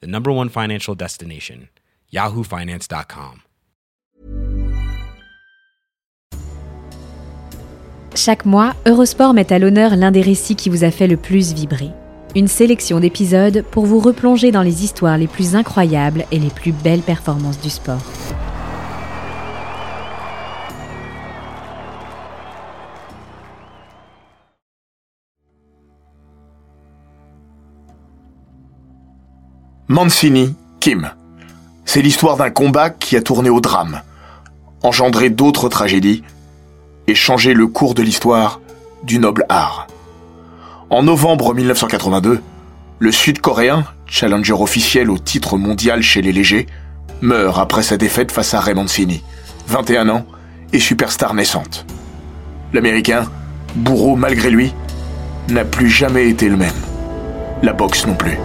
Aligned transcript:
the 0.00 0.06
number 0.06 0.30
one 0.32 0.48
financial 0.48 0.94
destination, 0.94 1.68
yahoofinance.com. 2.12 3.42
Chaque 8.16 8.44
mois, 8.44 8.74
Eurosport 8.86 9.34
met 9.34 9.52
à 9.52 9.58
l'honneur 9.58 9.96
l'un 9.96 10.12
des 10.12 10.22
récits 10.22 10.54
qui 10.54 10.70
vous 10.70 10.84
a 10.84 10.92
fait 10.92 11.08
le 11.08 11.16
plus 11.16 11.52
vibrer. 11.52 11.90
Une 12.36 12.46
sélection 12.46 13.00
d'épisodes 13.00 13.64
pour 13.72 13.86
vous 13.86 13.98
replonger 13.98 14.52
dans 14.52 14.62
les 14.62 14.84
histoires 14.84 15.18
les 15.18 15.26
plus 15.26 15.56
incroyables 15.56 16.24
et 16.30 16.38
les 16.38 16.50
plus 16.50 16.72
belles 16.72 17.00
performances 17.00 17.60
du 17.60 17.70
sport. 17.70 18.02
Mancini, 29.88 30.54
Kim. 30.80 31.10
C'est 31.84 32.00
l'histoire 32.00 32.38
d'un 32.38 32.48
combat 32.48 32.88
qui 32.88 33.16
a 33.16 33.20
tourné 33.20 33.50
au 33.50 33.60
drame, 33.60 34.00
engendré 34.82 35.28
d'autres 35.28 35.68
tragédies 35.68 36.22
et 37.06 37.14
changé 37.14 37.52
le 37.52 37.66
cours 37.66 37.92
de 37.92 38.02
l'histoire 38.02 38.62
du 39.02 39.18
noble 39.18 39.44
art. 39.50 39.86
En 40.88 41.02
novembre 41.02 41.52
1982, 41.52 42.40
le 42.98 43.12
Sud-Coréen, 43.12 43.84
challenger 44.06 44.54
officiel 44.54 45.10
au 45.10 45.18
titre 45.18 45.58
mondial 45.58 46.00
chez 46.02 46.22
les 46.22 46.32
légers, 46.32 46.64
meurt 47.20 47.58
après 47.58 47.82
sa 47.82 47.98
défaite 47.98 48.32
face 48.32 48.54
à 48.54 48.60
Ray 48.60 48.74
Mancini, 48.74 49.22
21 49.68 50.08
ans 50.08 50.24
et 50.72 50.80
superstar 50.80 51.34
naissante. 51.34 51.84
L'Américain, 52.72 53.26
bourreau 53.76 54.16
malgré 54.16 54.48
lui, 54.48 54.72
n'a 55.50 55.66
plus 55.66 55.90
jamais 55.90 56.30
été 56.30 56.48
le 56.48 56.56
même. 56.56 56.72
La 57.62 57.74
boxe 57.74 58.06
non 58.06 58.14
plus. 58.14 58.38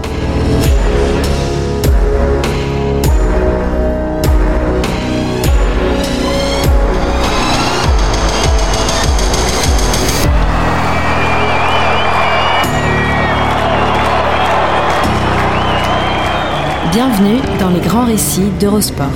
Bienvenue 17.20 17.42
dans 17.60 17.70
les 17.70 17.82
grands 17.82 18.06
récits 18.06 18.50
d'Eurosport. 18.62 19.08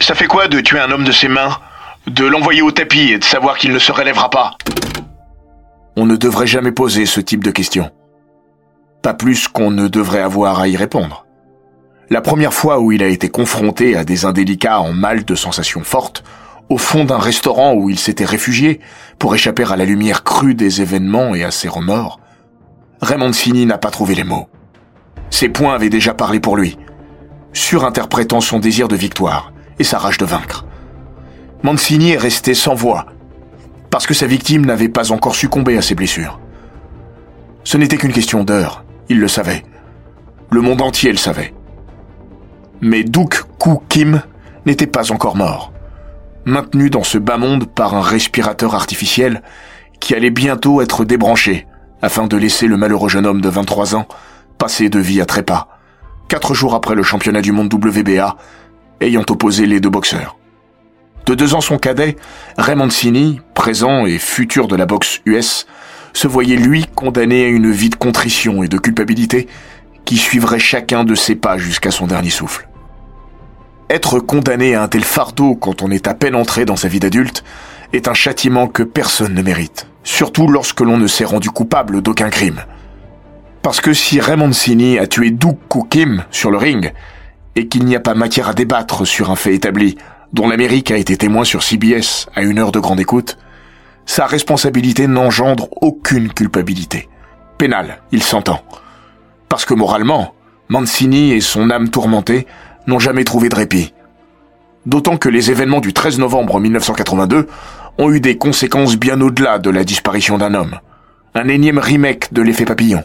Ça 0.00 0.14
fait 0.14 0.26
quoi 0.26 0.48
de 0.48 0.60
tuer 0.60 0.78
un 0.78 0.90
homme 0.90 1.04
de 1.04 1.12
ses 1.12 1.28
mains, 1.28 1.58
de 2.06 2.24
l'envoyer 2.24 2.62
au 2.62 2.70
tapis 2.70 3.10
et 3.10 3.18
de 3.18 3.24
savoir 3.24 3.58
qu'il 3.58 3.72
ne 3.72 3.78
se 3.78 3.92
relèvera 3.92 4.30
pas? 4.30 4.52
On 5.96 6.06
ne 6.06 6.16
devrait 6.16 6.46
jamais 6.46 6.72
poser 6.72 7.04
ce 7.04 7.20
type 7.20 7.44
de 7.44 7.50
questions. 7.50 7.90
Pas 9.02 9.12
plus 9.12 9.48
qu'on 9.48 9.70
ne 9.70 9.88
devrait 9.88 10.22
avoir 10.22 10.60
à 10.60 10.68
y 10.68 10.76
répondre. 10.76 11.26
La 12.08 12.22
première 12.22 12.54
fois 12.54 12.80
où 12.80 12.90
il 12.92 13.02
a 13.02 13.08
été 13.08 13.28
confronté 13.28 13.96
à 13.96 14.04
des 14.04 14.24
indélicats 14.24 14.80
en 14.80 14.92
mal 14.92 15.24
de 15.24 15.34
sensations 15.34 15.84
fortes, 15.84 16.24
au 16.70 16.78
fond 16.78 17.04
d'un 17.04 17.18
restaurant 17.18 17.74
où 17.74 17.90
il 17.90 17.98
s'était 17.98 18.24
réfugié 18.24 18.80
pour 19.18 19.34
échapper 19.34 19.64
à 19.70 19.76
la 19.76 19.84
lumière 19.84 20.24
crue 20.24 20.54
des 20.54 20.80
événements 20.80 21.34
et 21.34 21.44
à 21.44 21.50
ses 21.50 21.68
remords, 21.68 22.20
Raymond 23.02 23.32
Fini 23.34 23.66
n'a 23.66 23.78
pas 23.78 23.90
trouvé 23.90 24.14
les 24.14 24.24
mots. 24.24 24.48
Ses 25.30 25.48
points 25.48 25.74
avaient 25.74 25.90
déjà 25.90 26.14
parlé 26.14 26.40
pour 26.40 26.56
lui, 26.56 26.78
surinterprétant 27.52 28.40
son 28.40 28.58
désir 28.58 28.88
de 28.88 28.96
victoire 28.96 29.52
et 29.78 29.84
sa 29.84 29.98
rage 29.98 30.18
de 30.18 30.24
vaincre. 30.24 30.64
Mancini 31.62 32.12
est 32.12 32.18
resté 32.18 32.54
sans 32.54 32.74
voix, 32.74 33.06
parce 33.90 34.06
que 34.06 34.14
sa 34.14 34.26
victime 34.26 34.64
n'avait 34.64 34.88
pas 34.88 35.12
encore 35.12 35.34
succombé 35.34 35.76
à 35.76 35.82
ses 35.82 35.94
blessures. 35.94 36.40
Ce 37.64 37.76
n'était 37.76 37.96
qu'une 37.98 38.12
question 38.12 38.44
d'heure, 38.44 38.84
il 39.08 39.20
le 39.20 39.28
savait. 39.28 39.64
Le 40.50 40.60
monde 40.60 40.80
entier 40.80 41.10
le 41.10 41.18
savait. 41.18 41.52
Mais 42.80 43.04
Duk 43.04 43.42
Koo 43.58 43.82
Kim 43.88 44.22
n'était 44.64 44.86
pas 44.86 45.12
encore 45.12 45.36
mort. 45.36 45.72
Maintenu 46.44 46.88
dans 46.88 47.02
ce 47.02 47.18
bas 47.18 47.38
monde 47.38 47.66
par 47.66 47.94
un 47.94 48.02
respirateur 48.02 48.74
artificiel 48.74 49.42
qui 50.00 50.14
allait 50.14 50.30
bientôt 50.30 50.80
être 50.80 51.04
débranché 51.04 51.66
afin 52.06 52.28
de 52.28 52.36
laisser 52.36 52.68
le 52.68 52.76
malheureux 52.76 53.08
jeune 53.08 53.26
homme 53.26 53.40
de 53.40 53.48
23 53.48 53.96
ans 53.96 54.06
passer 54.58 54.88
de 54.88 55.00
vie 55.00 55.20
à 55.20 55.26
trépas, 55.26 55.66
quatre 56.28 56.54
jours 56.54 56.76
après 56.76 56.94
le 56.94 57.02
championnat 57.02 57.42
du 57.42 57.50
monde 57.50 57.72
WBA, 57.74 58.36
ayant 59.00 59.24
opposé 59.28 59.66
les 59.66 59.80
deux 59.80 59.90
boxeurs. 59.90 60.38
De 61.26 61.34
deux 61.34 61.54
ans 61.54 61.60
son 61.60 61.78
cadet, 61.78 62.14
Raymond 62.58 62.84
Mancini, 62.84 63.40
présent 63.54 64.06
et 64.06 64.18
futur 64.18 64.68
de 64.68 64.76
la 64.76 64.86
boxe 64.86 65.20
US, 65.26 65.66
se 66.12 66.28
voyait 66.28 66.54
lui 66.54 66.86
condamné 66.94 67.44
à 67.44 67.48
une 67.48 67.72
vie 67.72 67.90
de 67.90 67.96
contrition 67.96 68.62
et 68.62 68.68
de 68.68 68.78
culpabilité 68.78 69.48
qui 70.04 70.16
suivrait 70.16 70.60
chacun 70.60 71.02
de 71.02 71.16
ses 71.16 71.34
pas 71.34 71.58
jusqu'à 71.58 71.90
son 71.90 72.06
dernier 72.06 72.30
souffle. 72.30 72.68
Être 73.90 74.20
condamné 74.20 74.76
à 74.76 74.82
un 74.84 74.88
tel 74.88 75.02
fardeau 75.02 75.56
quand 75.56 75.82
on 75.82 75.90
est 75.90 76.06
à 76.06 76.14
peine 76.14 76.36
entré 76.36 76.66
dans 76.66 76.76
sa 76.76 76.86
vie 76.86 77.00
d'adulte 77.00 77.42
est 77.92 78.06
un 78.06 78.14
châtiment 78.14 78.68
que 78.68 78.84
personne 78.84 79.34
ne 79.34 79.42
mérite 79.42 79.88
surtout 80.06 80.46
lorsque 80.46 80.80
l'on 80.80 80.96
ne 80.96 81.08
s'est 81.08 81.24
rendu 81.24 81.50
coupable 81.50 82.00
d'aucun 82.00 82.30
crime. 82.30 82.62
Parce 83.60 83.80
que 83.80 83.92
si 83.92 84.20
Raymond 84.20 84.52
Sini 84.52 84.98
a 84.98 85.08
tué 85.08 85.32
Doug 85.32 85.58
Kim 85.90 86.24
sur 86.30 86.50
le 86.50 86.56
ring, 86.56 86.92
et 87.56 87.66
qu'il 87.66 87.84
n'y 87.84 87.96
a 87.96 88.00
pas 88.00 88.14
matière 88.14 88.48
à 88.48 88.54
débattre 88.54 89.04
sur 89.06 89.30
un 89.30 89.36
fait 89.36 89.54
établi, 89.54 89.98
dont 90.32 90.48
l'Amérique 90.48 90.92
a 90.92 90.96
été 90.96 91.16
témoin 91.16 91.42
sur 91.42 91.64
CBS 91.64 92.28
à 92.36 92.42
une 92.42 92.58
heure 92.58 92.70
de 92.70 92.78
grande 92.78 93.00
écoute, 93.00 93.36
sa 94.04 94.26
responsabilité 94.26 95.08
n'engendre 95.08 95.68
aucune 95.82 96.32
culpabilité. 96.32 97.08
Pénale, 97.58 97.98
il 98.12 98.22
s'entend. 98.22 98.62
Parce 99.48 99.64
que 99.64 99.74
moralement, 99.74 100.34
Mancini 100.68 101.32
et 101.32 101.40
son 101.40 101.70
âme 101.70 101.90
tourmentée 101.90 102.46
n'ont 102.86 103.00
jamais 103.00 103.24
trouvé 103.24 103.48
de 103.48 103.56
répit. 103.56 103.92
D'autant 104.84 105.16
que 105.16 105.28
les 105.28 105.50
événements 105.50 105.80
du 105.80 105.92
13 105.92 106.20
novembre 106.20 106.60
1982 106.60 107.48
ont 107.98 108.10
eu 108.12 108.20
des 108.20 108.36
conséquences 108.36 108.96
bien 108.96 109.20
au-delà 109.20 109.58
de 109.58 109.70
la 109.70 109.84
disparition 109.84 110.38
d'un 110.38 110.54
homme. 110.54 110.78
Un 111.34 111.48
énième 111.48 111.78
remake 111.78 112.32
de 112.32 112.42
l'effet 112.42 112.64
papillon. 112.64 113.04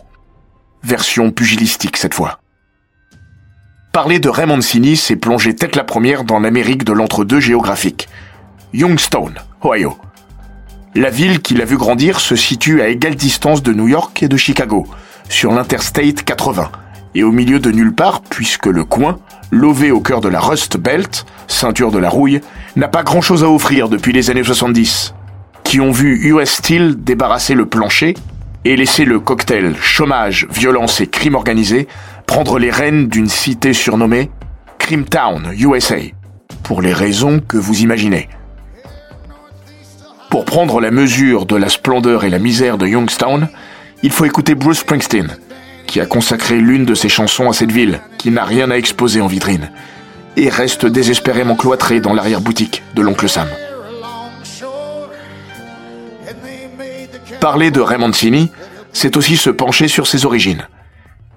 Version 0.84 1.32
pugilistique 1.32 1.98
cette 1.98 2.14
fois. 2.14 2.40
Parler 3.94 4.20
de 4.20 4.30
Raymond 4.30 4.56
Mancini, 4.58 4.96
c'est 4.96 5.18
plonger 5.18 5.54
tête 5.54 5.76
la 5.76 5.84
première 5.84 6.24
dans 6.24 6.40
l'Amérique 6.40 6.86
de 6.86 6.94
l'entre-deux 6.94 7.42
géographique. 7.42 8.08
Youngstown, 8.74 9.34
Ohio. 9.64 9.98
La 10.96 11.10
ville 11.10 11.42
qui 11.42 11.56
l'a 11.56 11.66
vu 11.66 11.78
grandir 11.78 12.20
se 12.20 12.36
situe 12.36 12.82
à 12.82 12.88
égale 12.88 13.16
distance 13.16 13.62
de 13.64 13.74
New 13.74 13.88
York 13.88 14.24
et 14.24 14.28
de 14.28 14.38
Chicago, 14.38 14.88
sur 15.28 15.52
l'Interstate 15.52 16.24
80, 16.24 16.72
et 17.16 17.24
au 17.24 17.32
milieu 17.32 17.60
de 17.60 17.72
nulle 17.72 17.94
part 17.94 18.22
puisque 18.22 18.68
le 18.68 18.84
coin, 18.84 19.20
lové 19.52 19.92
au 19.92 20.00
cœur 20.00 20.22
de 20.22 20.30
la 20.30 20.40
Rust 20.40 20.78
Belt, 20.78 21.26
ceinture 21.48 21.92
de 21.92 22.00
la 22.00 22.10
rouille, 22.10 22.42
n'a 22.76 22.88
pas 22.88 23.04
grand-chose 23.04 23.44
à 23.44 23.50
offrir 23.50 23.90
depuis 23.90 24.14
les 24.14 24.30
années 24.30 24.44
70, 24.44 25.14
qui 25.64 25.80
ont 25.80 25.92
vu 25.92 26.30
US 26.30 26.50
Steel 26.50 27.04
débarrasser 27.04 27.54
le 27.54 27.66
plancher 27.66 28.16
et 28.64 28.76
laisser 28.76 29.06
le 29.06 29.20
cocktail 29.20 29.76
chômage, 29.80 30.48
violence 30.52 31.02
et 31.02 31.08
crime 31.08 31.36
organisé 31.36 31.88
prendre 32.28 32.60
les 32.60 32.72
rênes 32.72 33.08
d'une 33.08 33.28
cité 33.28 33.74
surnommée 33.74 34.30
Crime 34.78 35.06
Town, 35.06 35.52
USA, 35.58 35.98
pour 36.64 36.82
les 36.82 36.94
raisons 36.94 37.42
que 37.46 37.58
vous 37.58 37.82
imaginez. 37.82 38.30
Pour 40.30 40.46
prendre 40.46 40.80
la 40.80 40.92
mesure 40.92 41.46
de 41.46 41.58
la 41.58 41.68
splendeur 41.68 42.24
et 42.24 42.30
la 42.30 42.40
misère 42.40 42.78
de 42.78 42.88
Youngstown, 42.88 43.50
il 44.02 44.12
faut 44.12 44.24
écouter 44.24 44.56
Bruce 44.56 44.80
Springsteen, 44.80 45.36
qui 45.92 46.00
a 46.00 46.06
consacré 46.06 46.58
l'une 46.62 46.86
de 46.86 46.96
ses 46.96 47.10
chansons 47.10 47.50
à 47.50 47.54
cette 47.54 47.74
ville, 47.74 48.00
qui 48.18 48.32
n'a 48.32 48.46
rien 48.46 48.72
à 48.72 48.78
exposer 48.78 49.20
en 49.20 49.28
vitrine, 49.28 49.72
et 50.38 50.48
reste 50.48 50.86
désespérément 50.86 51.58
cloîtré 51.58 52.00
dans 52.00 52.14
l'arrière-boutique 52.14 52.82
de 52.96 53.02
l'oncle 53.02 53.28
Sam. 53.28 53.50
Parler 57.42 57.72
de 57.72 57.82
Raymond 57.82 58.08
Mancini, 58.08 58.52
c'est 58.94 59.18
aussi 59.18 59.36
se 59.36 59.50
pencher 59.50 59.90
sur 59.90 60.08
ses 60.08 60.26
origines, 60.26 60.66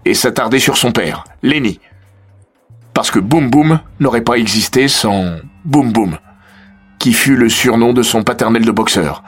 et 0.05 0.15
s'attarder 0.15 0.61
sur 0.61 0.77
son 0.77 0.93
père, 0.93 1.25
Lenny. 1.43 1.81
Parce 2.93 3.11
que 3.11 3.19
Boom 3.19 3.51
Boom 3.51 3.81
n'aurait 3.99 4.21
pas 4.21 4.37
existé 4.37 4.87
sans 4.87 5.35
Boom 5.65 5.91
Boom, 5.91 6.17
qui 7.01 7.12
fut 7.12 7.35
le 7.35 7.49
surnom 7.49 7.93
de 7.93 8.05
son 8.05 8.23
paternel 8.23 8.65
de 8.65 8.71
boxeur, 8.71 9.25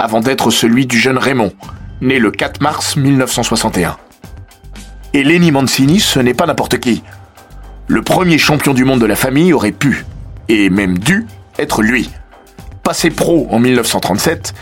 avant 0.00 0.18
d'être 0.18 0.50
celui 0.50 0.86
du 0.86 0.98
jeune 0.98 1.18
Raymond, 1.18 1.52
né 2.00 2.18
le 2.18 2.32
4 2.32 2.60
mars 2.60 2.96
1961. 2.96 3.98
Et 5.14 5.22
Lenny 5.22 5.52
Mancini, 5.52 6.00
ce 6.00 6.18
n'est 6.18 6.34
pas 6.34 6.46
n'importe 6.46 6.80
qui. 6.80 7.04
Le 7.86 8.02
premier 8.02 8.36
champion 8.36 8.74
du 8.74 8.84
monde 8.84 9.00
de 9.00 9.06
la 9.06 9.14
famille 9.14 9.52
aurait 9.52 9.70
pu, 9.70 10.04
et 10.48 10.70
même 10.70 10.98
dû, 10.98 11.26
être 11.56 11.82
lui. 11.82 12.10
Passé 12.82 13.10
pro 13.10 13.46
en 13.50 13.60
1937, 13.60 14.54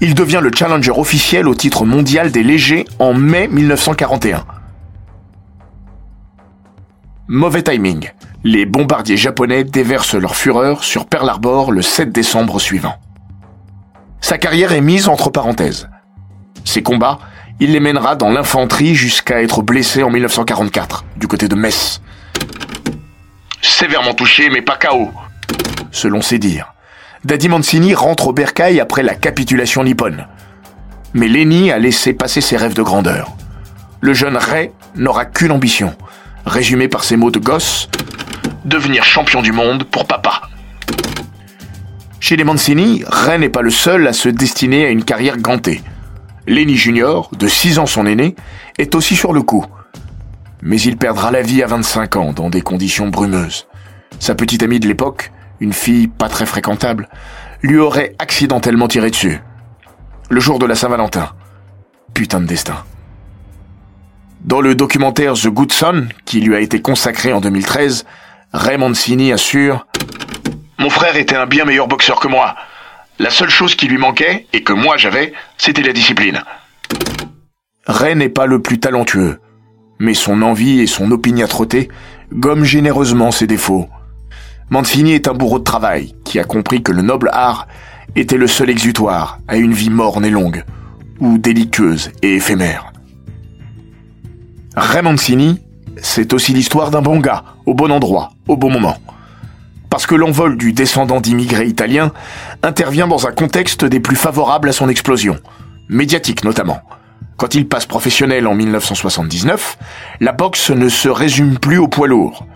il 0.00 0.16
devient 0.16 0.40
le 0.42 0.50
challenger 0.52 0.90
officiel 0.90 1.46
au 1.46 1.54
titre 1.54 1.84
mondial 1.84 2.32
des 2.32 2.42
légers 2.42 2.86
en 2.98 3.14
mai 3.14 3.46
1941. 3.46 4.44
Mauvais 7.28 7.62
timing. 7.62 8.10
Les 8.42 8.66
bombardiers 8.66 9.16
japonais 9.16 9.62
déversent 9.62 10.16
leur 10.16 10.34
fureur 10.34 10.82
sur 10.82 11.06
Pearl 11.06 11.28
Harbor 11.28 11.70
le 11.70 11.82
7 11.82 12.10
décembre 12.10 12.58
suivant. 12.58 12.96
Sa 14.20 14.38
carrière 14.38 14.72
est 14.72 14.80
mise 14.80 15.06
entre 15.08 15.30
parenthèses. 15.30 15.88
Ses 16.64 16.82
combats, 16.82 17.20
il 17.60 17.72
les 17.72 17.80
mènera 17.80 18.16
dans 18.16 18.30
l'infanterie 18.30 18.94
jusqu'à 18.94 19.42
être 19.42 19.60
blessé 19.62 20.02
en 20.02 20.10
1944, 20.10 21.04
du 21.16 21.28
côté 21.28 21.46
de 21.46 21.54
Metz. 21.54 22.00
Sévèrement 23.60 24.14
touché, 24.14 24.48
mais 24.48 24.62
pas 24.62 24.76
KO, 24.76 25.10
selon 25.90 26.22
ses 26.22 26.38
dires. 26.38 26.72
Daddy 27.24 27.50
Mancini 27.50 27.94
rentre 27.94 28.28
au 28.28 28.32
bercail 28.32 28.80
après 28.80 29.02
la 29.02 29.14
capitulation 29.14 29.84
nippone. 29.84 30.26
Mais 31.12 31.28
Lenny 31.28 31.70
a 31.70 31.78
laissé 31.78 32.14
passer 32.14 32.40
ses 32.40 32.56
rêves 32.56 32.74
de 32.74 32.82
grandeur. 32.82 33.32
Le 34.00 34.14
jeune 34.14 34.38
Ray 34.38 34.70
n'aura 34.96 35.26
qu'une 35.26 35.52
ambition, 35.52 35.94
résumée 36.46 36.88
par 36.88 37.04
ses 37.04 37.16
mots 37.16 37.30
de 37.30 37.38
gosse 37.38 37.90
devenir 38.64 39.04
champion 39.04 39.42
du 39.42 39.52
monde 39.52 39.84
pour 39.84 40.06
papa. 40.06 40.42
Chez 42.20 42.36
les 42.36 42.44
Mancini, 42.44 43.02
Ray 43.06 43.38
n'est 43.38 43.48
pas 43.48 43.62
le 43.62 43.70
seul 43.70 44.06
à 44.06 44.12
se 44.12 44.28
destiner 44.28 44.86
à 44.86 44.90
une 44.90 45.04
carrière 45.04 45.36
gantée. 45.38 45.82
Lenny 46.46 46.76
Junior, 46.76 47.30
de 47.36 47.48
6 47.48 47.78
ans 47.78 47.86
son 47.86 48.06
aîné, 48.06 48.34
est 48.78 48.94
aussi 48.94 49.16
sur 49.16 49.32
le 49.32 49.42
coup. 49.42 49.64
Mais 50.62 50.80
il 50.80 50.96
perdra 50.96 51.30
la 51.30 51.42
vie 51.42 51.62
à 51.62 51.66
25 51.66 52.16
ans 52.16 52.32
dans 52.32 52.50
des 52.50 52.62
conditions 52.62 53.08
brumeuses. 53.08 53.66
Sa 54.18 54.34
petite 54.34 54.62
amie 54.62 54.80
de 54.80 54.88
l'époque, 54.88 55.32
une 55.60 55.72
fille 55.72 56.08
pas 56.08 56.28
très 56.28 56.46
fréquentable, 56.46 57.08
lui 57.62 57.78
aurait 57.78 58.14
accidentellement 58.18 58.88
tiré 58.88 59.10
dessus. 59.10 59.40
Le 60.28 60.40
jour 60.40 60.58
de 60.58 60.66
la 60.66 60.74
Saint-Valentin. 60.74 61.30
Putain 62.14 62.40
de 62.40 62.46
destin. 62.46 62.84
Dans 64.42 64.60
le 64.60 64.74
documentaire 64.74 65.34
The 65.34 65.48
Good 65.48 65.72
Son, 65.72 66.08
qui 66.24 66.40
lui 66.40 66.54
a 66.54 66.60
été 66.60 66.80
consacré 66.80 67.32
en 67.32 67.40
2013, 67.40 68.06
Ray 68.52 68.78
Mancini 68.78 69.32
assure 69.32 69.86
Mon 70.78 70.90
frère 70.90 71.16
était 71.16 71.36
un 71.36 71.46
bien 71.46 71.64
meilleur 71.64 71.88
boxeur 71.88 72.20
que 72.20 72.28
moi. 72.28 72.56
La 73.20 73.28
seule 73.28 73.50
chose 73.50 73.74
qui 73.74 73.86
lui 73.86 73.98
manquait, 73.98 74.46
et 74.54 74.62
que 74.62 74.72
moi 74.72 74.96
j'avais, 74.96 75.34
c'était 75.58 75.82
la 75.82 75.92
discipline. 75.92 76.42
Ray 77.86 78.16
n'est 78.16 78.30
pas 78.30 78.46
le 78.46 78.62
plus 78.62 78.80
talentueux, 78.80 79.40
mais 79.98 80.14
son 80.14 80.40
envie 80.40 80.80
et 80.80 80.86
son 80.86 81.10
opiniâtreté 81.10 81.90
gomment 82.32 82.64
généreusement 82.64 83.30
ses 83.30 83.46
défauts. 83.46 83.90
Mancini 84.70 85.12
est 85.12 85.28
un 85.28 85.34
bourreau 85.34 85.58
de 85.58 85.64
travail 85.64 86.14
qui 86.24 86.38
a 86.38 86.44
compris 86.44 86.82
que 86.82 86.92
le 86.92 87.02
noble 87.02 87.28
art 87.34 87.68
était 88.16 88.38
le 88.38 88.46
seul 88.46 88.70
exutoire 88.70 89.38
à 89.48 89.58
une 89.58 89.74
vie 89.74 89.90
morne 89.90 90.24
et 90.24 90.30
longue, 90.30 90.64
ou 91.18 91.36
délictueuse 91.36 92.12
et 92.22 92.36
éphémère. 92.36 92.90
Ray 94.74 95.02
Mancini 95.02 95.60
c'est 96.00 96.32
aussi 96.32 96.54
l'histoire 96.54 96.90
d'un 96.90 97.02
bon 97.02 97.18
gars, 97.18 97.44
au 97.66 97.74
bon 97.74 97.90
endroit, 97.90 98.30
au 98.48 98.56
bon 98.56 98.70
moment. 98.70 98.96
Parce 99.90 100.06
que 100.06 100.14
l'envol 100.14 100.56
du 100.56 100.72
descendant 100.72 101.20
d'immigrés 101.20 101.66
italiens 101.66 102.12
intervient 102.62 103.08
dans 103.08 103.26
un 103.26 103.32
contexte 103.32 103.84
des 103.84 104.00
plus 104.00 104.16
favorables 104.16 104.68
à 104.68 104.72
son 104.72 104.88
explosion, 104.88 105.38
médiatique 105.88 106.44
notamment. 106.44 106.80
Quand 107.36 107.54
il 107.54 107.68
passe 107.68 107.86
professionnel 107.86 108.46
en 108.46 108.54
1979, 108.54 109.78
la 110.20 110.32
boxe 110.32 110.70
ne 110.70 110.88
se 110.88 111.08
résume 111.08 111.58
plus 111.58 111.78
au 111.78 111.88
poids 111.88 112.06
lourd. 112.06 112.46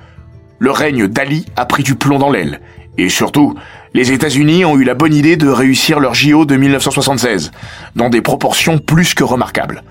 Le 0.59 0.71
règne 0.71 1.09
d'Ali 1.09 1.47
a 1.57 1.67
pris 1.67 1.83
du 1.83 1.95
plomb 1.95 2.19
dans 2.19 2.31
l'aile. 2.31 2.61
Et 2.97 3.09
surtout, 3.09 3.55
les 3.93 4.13
États-Unis 4.13 4.65
ont 4.65 4.79
eu 4.79 4.85
la 4.85 4.95
bonne 4.95 5.15
idée 5.15 5.37
de 5.37 5.49
réussir 5.49 5.99
leur 5.99 6.15
JO 6.15 6.45
de 6.45 6.57
1976, 6.57 7.51
dans 7.97 8.09
des 8.09 8.23
proportions 8.23 8.79
plus 8.79 9.15
que 9.15 9.25
remarquables 9.25 9.83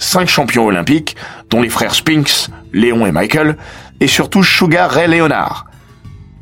cinq 0.00 0.28
champions 0.28 0.66
olympiques, 0.66 1.14
dont 1.50 1.62
les 1.62 1.68
frères 1.68 1.94
Spinks, 1.94 2.48
Léon 2.72 3.06
et 3.06 3.12
Michael, 3.12 3.56
et 4.00 4.08
surtout 4.08 4.42
Sugar 4.42 4.90
Ray 4.90 5.08
Leonard. 5.08 5.66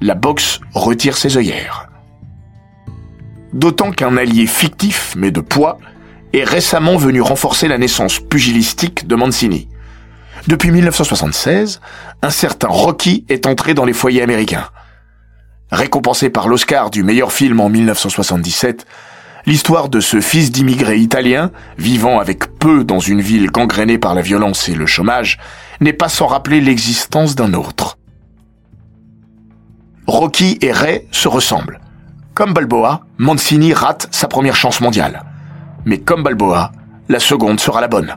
La 0.01 0.15
boxe 0.15 0.61
retire 0.75 1.17
ses 1.17 1.37
œillères. 1.37 1.89
D'autant 3.53 3.91
qu'un 3.91 4.17
allié 4.17 4.47
fictif, 4.47 5.15
mais 5.17 5.31
de 5.31 5.41
poids, 5.41 5.79
est 6.33 6.45
récemment 6.45 6.97
venu 6.97 7.21
renforcer 7.21 7.69
la 7.69 7.79
naissance 7.79 8.21
pugilistique 8.21 9.07
de 9.07 9.17
Mancini. 9.17 9.69
Depuis 10.47 10.71
1976, 10.71 11.81
un 12.23 12.31
certain 12.31 12.69
Rocky 12.69 13.25
est 13.29 13.47
entré 13.47 13.75
dans 13.75 13.85
les 13.85 13.93
foyers 13.93 14.23
américains. 14.23 14.69
Récompensé 15.71 16.31
par 16.31 16.49
l'Oscar 16.49 16.91
du 16.91 17.03
meilleur 17.03 17.33
film 17.33 17.61
en 17.61 17.69
1977, 17.69 18.87
L'histoire 19.47 19.89
de 19.89 20.01
ce 20.01 20.21
fils 20.21 20.51
d'immigré 20.51 20.99
italien, 20.99 21.51
vivant 21.79 22.19
avec 22.19 22.59
peu 22.59 22.85
dans 22.85 22.99
une 22.99 23.23
ville 23.23 23.51
gangrénée 23.51 23.97
par 23.97 24.15
la 24.15 24.21
violence 24.21 24.69
et 24.69 24.75
le 24.75 24.85
chômage, 24.85 25.39
n'est 25.81 25.95
pas 25.95 26.11
sans 26.11 26.27
rappeler 26.27 26.61
l'existence 26.61 27.35
d'un 27.35 27.55
autre. 27.55 27.98
Rocky 30.09 30.57
et 30.63 30.73
Ray 30.73 31.07
se 31.13 31.29
ressemblent. 31.29 31.81
Comme 32.33 32.55
Balboa, 32.55 33.03
Mancini 33.19 33.75
rate 33.75 34.09
sa 34.11 34.27
première 34.27 34.57
chance 34.57 34.81
mondiale. 34.81 35.23
Mais 35.85 35.99
comme 35.99 36.23
Balboa, 36.23 36.73
la 37.11 37.21
seconde 37.21 37.61
sera 37.61 37.83
la 37.83 37.89
bonne. 37.89 38.17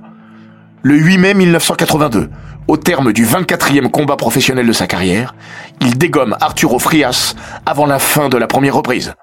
Le 0.84 0.96
8 0.96 1.18
mai 1.18 1.34
1982, 1.34 2.30
au 2.70 2.78
terme 2.78 3.12
du 3.12 3.26
24e 3.26 3.92
combat 3.92 4.16
professionnel 4.16 4.66
de 4.66 4.72
sa 4.72 4.88
carrière, 4.88 5.36
il 5.82 5.98
dégomme 5.98 6.38
Arturo 6.40 6.80
Frias 6.80 7.36
avant 7.66 7.86
la 7.86 8.00
fin 8.00 8.30
de 8.30 8.38
la 8.38 8.48
première 8.48 8.76
reprise. 8.76 9.14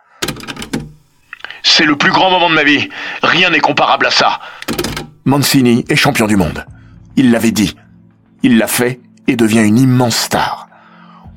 C'est 1.63 1.87
le 1.87 1.97
plus 1.97 2.13
grand 2.13 2.31
moment 2.31 2.51
de 2.51 2.55
ma 2.55 2.65
vie. 2.65 2.91
Rien 3.23 3.49
n'est 3.49 3.61
comparable 3.61 4.05
à 4.05 4.11
ça. 4.11 4.41
Mancini 5.25 5.87
est 5.89 5.97
champion 5.97 6.27
du 6.27 6.37
monde. 6.37 6.67
Il 7.17 7.31
l'avait 7.31 7.51
dit. 7.51 7.75
Il 8.43 8.59
l'a 8.59 8.67
fait 8.67 9.01
et 9.27 9.37
devient 9.37 9.63
une 9.63 9.79
immense 9.79 10.17
star. 10.17 10.68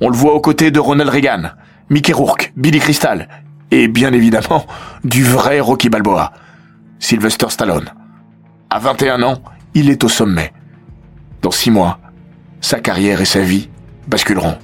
On 0.01 0.09
le 0.09 0.17
voit 0.17 0.33
aux 0.33 0.41
côtés 0.41 0.71
de 0.71 0.79
Ronald 0.79 1.11
Reagan, 1.11 1.51
Mickey 1.91 2.11
Rourke, 2.11 2.51
Billy 2.55 2.79
Crystal 2.79 3.27
et 3.69 3.87
bien 3.87 4.11
évidemment 4.13 4.65
du 5.03 5.23
vrai 5.23 5.59
Rocky 5.59 5.89
Balboa, 5.89 6.33
Sylvester 6.99 7.47
Stallone. 7.49 7.89
À 8.71 8.79
21 8.79 9.21
ans, 9.21 9.43
il 9.75 9.91
est 9.91 10.03
au 10.03 10.09
sommet. 10.09 10.53
Dans 11.43 11.51
six 11.51 11.69
mois, 11.69 11.99
sa 12.61 12.79
carrière 12.79 13.21
et 13.21 13.25
sa 13.25 13.41
vie 13.41 13.69
basculeront. 14.07 14.57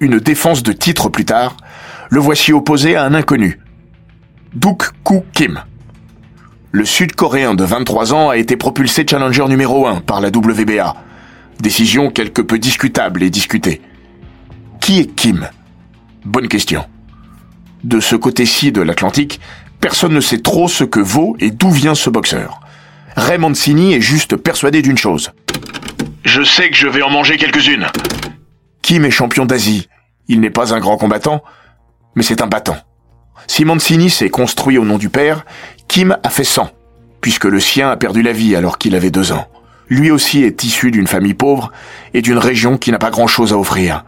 Une 0.00 0.18
défense 0.18 0.62
de 0.62 0.72
titre 0.72 1.10
plus 1.10 1.26
tard, 1.26 1.58
le 2.08 2.20
voici 2.20 2.52
opposé 2.52 2.96
à 2.96 3.04
un 3.04 3.12
inconnu. 3.12 3.60
Duk 4.54 4.90
Koo 5.02 5.24
Kim. 5.32 5.60
Le 6.72 6.84
Sud-Coréen 6.86 7.54
de 7.54 7.64
23 7.64 8.14
ans 8.14 8.30
a 8.30 8.38
été 8.38 8.56
propulsé 8.56 9.04
challenger 9.08 9.46
numéro 9.48 9.86
1 9.86 10.00
par 10.00 10.22
la 10.22 10.28
WBA. 10.28 10.94
Décision 11.60 12.10
quelque 12.10 12.42
peu 12.42 12.58
discutable 12.58 13.22
et 13.22 13.30
discutée. 13.30 13.80
Qui 14.80 15.00
est 15.00 15.14
Kim? 15.14 15.48
Bonne 16.24 16.48
question. 16.48 16.84
De 17.84 18.00
ce 18.00 18.16
côté-ci 18.16 18.72
de 18.72 18.82
l'Atlantique, 18.82 19.40
personne 19.80 20.14
ne 20.14 20.20
sait 20.20 20.38
trop 20.38 20.68
ce 20.68 20.84
que 20.84 21.00
vaut 21.00 21.36
et 21.40 21.50
d'où 21.50 21.70
vient 21.70 21.94
ce 21.94 22.10
boxeur. 22.10 22.60
Ray 23.16 23.38
Mancini 23.38 23.94
est 23.94 24.00
juste 24.00 24.36
persuadé 24.36 24.82
d'une 24.82 24.98
chose. 24.98 25.32
Je 26.24 26.42
sais 26.42 26.70
que 26.70 26.76
je 26.76 26.88
vais 26.88 27.02
en 27.02 27.10
manger 27.10 27.36
quelques-unes. 27.36 27.86
Kim 28.82 29.04
est 29.04 29.10
champion 29.10 29.46
d'Asie. 29.46 29.88
Il 30.28 30.40
n'est 30.40 30.50
pas 30.50 30.74
un 30.74 30.80
grand 30.80 30.96
combattant, 30.96 31.42
mais 32.14 32.22
c'est 32.22 32.42
un 32.42 32.46
battant. 32.46 32.76
Si 33.46 33.64
Mancini 33.64 34.10
s'est 34.10 34.30
construit 34.30 34.78
au 34.78 34.84
nom 34.84 34.98
du 34.98 35.10
père, 35.10 35.44
Kim 35.86 36.16
a 36.22 36.30
fait 36.30 36.44
sang, 36.44 36.70
puisque 37.20 37.44
le 37.44 37.60
sien 37.60 37.90
a 37.90 37.96
perdu 37.96 38.22
la 38.22 38.32
vie 38.32 38.56
alors 38.56 38.78
qu'il 38.78 38.94
avait 38.96 39.10
deux 39.10 39.32
ans. 39.32 39.46
Lui 39.88 40.10
aussi 40.10 40.42
est 40.44 40.64
issu 40.64 40.90
d'une 40.90 41.06
famille 41.06 41.34
pauvre 41.34 41.72
et 42.14 42.22
d'une 42.22 42.38
région 42.38 42.78
qui 42.78 42.90
n'a 42.90 42.98
pas 42.98 43.10
grand-chose 43.10 43.52
à 43.52 43.58
offrir, 43.58 44.04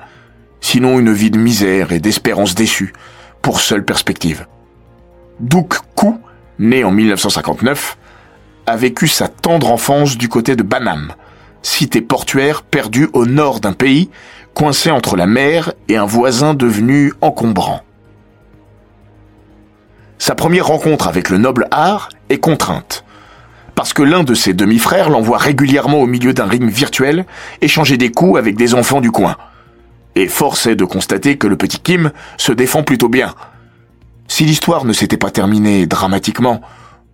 sinon 0.61 0.99
une 0.99 1.12
vie 1.12 1.30
de 1.30 1.38
misère 1.38 1.92
et 1.92 2.00
d'espérance 2.00 2.54
déçue, 2.54 2.92
pour 3.42 3.61
seule 3.61 3.85
perspective. 3.85 4.47
Duk 5.40 5.75
Ku, 5.95 6.12
né 6.59 6.83
en 6.83 6.90
1959, 6.90 7.99
a 8.66 8.76
vécu 8.76 9.06
sa 9.06 9.28
tendre 9.28 9.71
enfance 9.71 10.16
du 10.16 10.28
côté 10.28 10.56
de 10.56 10.62
Banam, 10.62 11.12
cité 11.62 12.00
portuaire 12.00 12.62
perdue 12.62 13.09
au 13.12 13.26
nord 13.26 13.61
d'un 13.61 13.73
pays, 13.73 14.11
coincé 14.54 14.90
entre 14.90 15.16
la 15.16 15.26
mer 15.26 15.73
et 15.88 15.97
un 15.97 16.06
voisin 16.06 16.54
devenu 16.54 17.12
encombrant. 17.21 17.83
Sa 20.18 20.35
première 20.35 20.66
rencontre 20.66 21.09
avec 21.09 21.28
le 21.28 21.38
noble 21.38 21.68
art 21.71 22.09
est 22.30 22.38
contrainte. 22.38 23.04
Parce 23.76 23.92
que 23.92 24.02
l'un 24.02 24.25
de 24.25 24.35
ses 24.35 24.54
demi-frères 24.54 25.11
l'envoie 25.11 25.37
régulièrement 25.37 26.00
au 26.00 26.06
milieu 26.06 26.33
d'un 26.33 26.47
ring 26.47 26.68
virtuel 26.68 27.26
échanger 27.61 27.99
des 27.99 28.11
coups 28.11 28.38
avec 28.38 28.56
des 28.56 28.75
enfants 28.75 29.02
du 29.02 29.11
coin. 29.11 29.37
Et 30.14 30.28
force 30.28 30.66
est 30.66 30.76
de 30.76 30.87
constater 30.87 31.37
que 31.37 31.47
le 31.47 31.59
petit 31.59 31.78
Kim 31.78 32.11
se 32.38 32.52
défend 32.52 32.83
plutôt 32.83 33.11
bien. 33.11 33.35
Si 34.28 34.47
l'histoire 34.47 34.87
ne 34.87 34.95
s'était 34.95 35.18
pas 35.18 35.30
terminée 35.30 35.87
dramatiquement, 35.87 36.62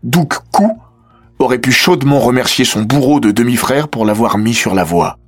Duk 0.04 0.34
Ku 0.52 0.68
aurait 1.40 1.58
pu 1.58 1.72
chaudement 1.72 2.20
remercier 2.20 2.64
son 2.64 2.82
bourreau 2.82 3.18
de 3.18 3.32
demi-frère 3.32 3.88
pour 3.88 4.06
l'avoir 4.06 4.38
mis 4.38 4.54
sur 4.54 4.76
la 4.76 4.84
voie. 4.84 5.18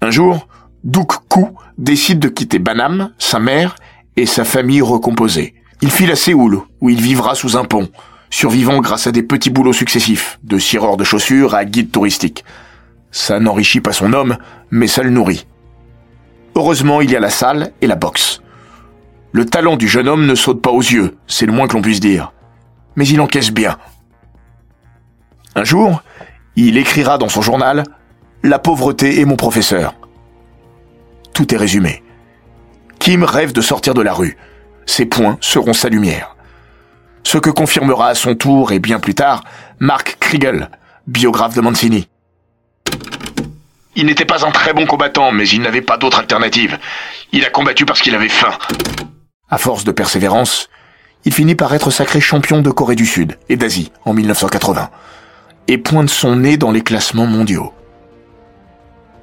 Un 0.00 0.12
jour, 0.12 0.46
Duke 0.84 1.28
Ku 1.28 1.46
décide 1.78 2.20
de 2.20 2.28
quitter 2.28 2.60
Banam, 2.60 3.10
sa 3.18 3.40
mère 3.40 3.74
et 4.16 4.26
sa 4.26 4.44
famille 4.44 4.82
recomposée. 4.82 5.54
Il 5.80 5.90
file 5.90 6.12
à 6.12 6.16
Séoul, 6.16 6.60
où 6.80 6.90
il 6.90 7.00
vivra 7.00 7.34
sous 7.34 7.56
un 7.56 7.64
pont, 7.64 7.88
survivant 8.32 8.80
grâce 8.80 9.06
à 9.06 9.12
des 9.12 9.22
petits 9.22 9.50
boulots 9.50 9.74
successifs, 9.74 10.40
de 10.42 10.58
cireur 10.58 10.96
de 10.96 11.04
chaussures 11.04 11.54
à 11.54 11.66
guide 11.66 11.92
touristique. 11.92 12.44
Ça 13.12 13.38
n'enrichit 13.38 13.82
pas 13.82 13.92
son 13.92 14.14
homme, 14.14 14.38
mais 14.70 14.86
ça 14.86 15.02
le 15.02 15.10
nourrit. 15.10 15.46
Heureusement, 16.56 17.02
il 17.02 17.10
y 17.10 17.16
a 17.16 17.20
la 17.20 17.30
salle 17.30 17.72
et 17.82 17.86
la 17.86 17.94
boxe. 17.94 18.40
Le 19.32 19.44
talent 19.44 19.76
du 19.76 19.86
jeune 19.86 20.08
homme 20.08 20.26
ne 20.26 20.34
saute 20.34 20.62
pas 20.62 20.70
aux 20.70 20.80
yeux, 20.80 21.16
c'est 21.26 21.44
le 21.44 21.52
moins 21.52 21.68
que 21.68 21.74
l'on 21.74 21.82
puisse 21.82 22.00
dire. 22.00 22.32
Mais 22.96 23.06
il 23.06 23.20
encaisse 23.20 23.50
bien. 23.50 23.76
Un 25.54 25.64
jour, 25.64 26.02
il 26.56 26.78
écrira 26.78 27.18
dans 27.18 27.28
son 27.28 27.42
journal 27.42 27.84
La 28.42 28.58
pauvreté 28.58 29.20
est 29.20 29.26
mon 29.26 29.36
professeur. 29.36 29.94
Tout 31.34 31.54
est 31.54 31.58
résumé. 31.58 32.02
Kim 32.98 33.24
rêve 33.24 33.52
de 33.52 33.60
sortir 33.60 33.92
de 33.92 34.02
la 34.02 34.14
rue. 34.14 34.38
Ses 34.86 35.04
points 35.04 35.36
seront 35.42 35.74
sa 35.74 35.90
lumière. 35.90 36.34
Ce 37.24 37.38
que 37.38 37.50
confirmera 37.50 38.08
à 38.08 38.14
son 38.14 38.34
tour 38.34 38.72
et 38.72 38.78
bien 38.78 39.00
plus 39.00 39.14
tard 39.14 39.44
Mark 39.78 40.16
Kriegel, 40.20 40.68
biographe 41.06 41.54
de 41.54 41.60
Mancini. 41.60 42.08
Il 43.94 44.06
n'était 44.06 44.24
pas 44.24 44.46
un 44.46 44.50
très 44.50 44.72
bon 44.72 44.86
combattant, 44.86 45.32
mais 45.32 45.48
il 45.48 45.60
n'avait 45.60 45.82
pas 45.82 45.98
d'autre 45.98 46.18
alternative. 46.18 46.78
Il 47.32 47.44
a 47.44 47.50
combattu 47.50 47.84
parce 47.84 48.00
qu'il 48.00 48.14
avait 48.14 48.28
faim. 48.28 48.52
À 49.50 49.58
force 49.58 49.84
de 49.84 49.92
persévérance, 49.92 50.70
il 51.24 51.32
finit 51.32 51.54
par 51.54 51.74
être 51.74 51.90
sacré 51.90 52.20
champion 52.20 52.62
de 52.62 52.70
Corée 52.70 52.96
du 52.96 53.06
Sud 53.06 53.38
et 53.48 53.56
d'Asie 53.56 53.92
en 54.04 54.14
1980 54.14 54.90
et 55.68 55.78
pointe 55.78 56.10
son 56.10 56.36
nez 56.36 56.56
dans 56.56 56.72
les 56.72 56.80
classements 56.80 57.26
mondiaux. 57.26 57.72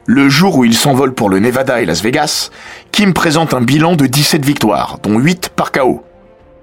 Le 0.05 0.29
jour 0.29 0.57
où 0.57 0.63
il 0.63 0.75
s'envole 0.75 1.13
pour 1.13 1.29
le 1.29 1.39
Nevada 1.39 1.81
et 1.81 1.85
Las 1.85 2.01
Vegas, 2.01 2.49
Kim 2.91 3.13
présente 3.13 3.53
un 3.53 3.61
bilan 3.61 3.95
de 3.95 4.07
17 4.07 4.43
victoires, 4.43 4.97
dont 5.03 5.19
8 5.19 5.49
par 5.49 5.71
KO. 5.71 6.03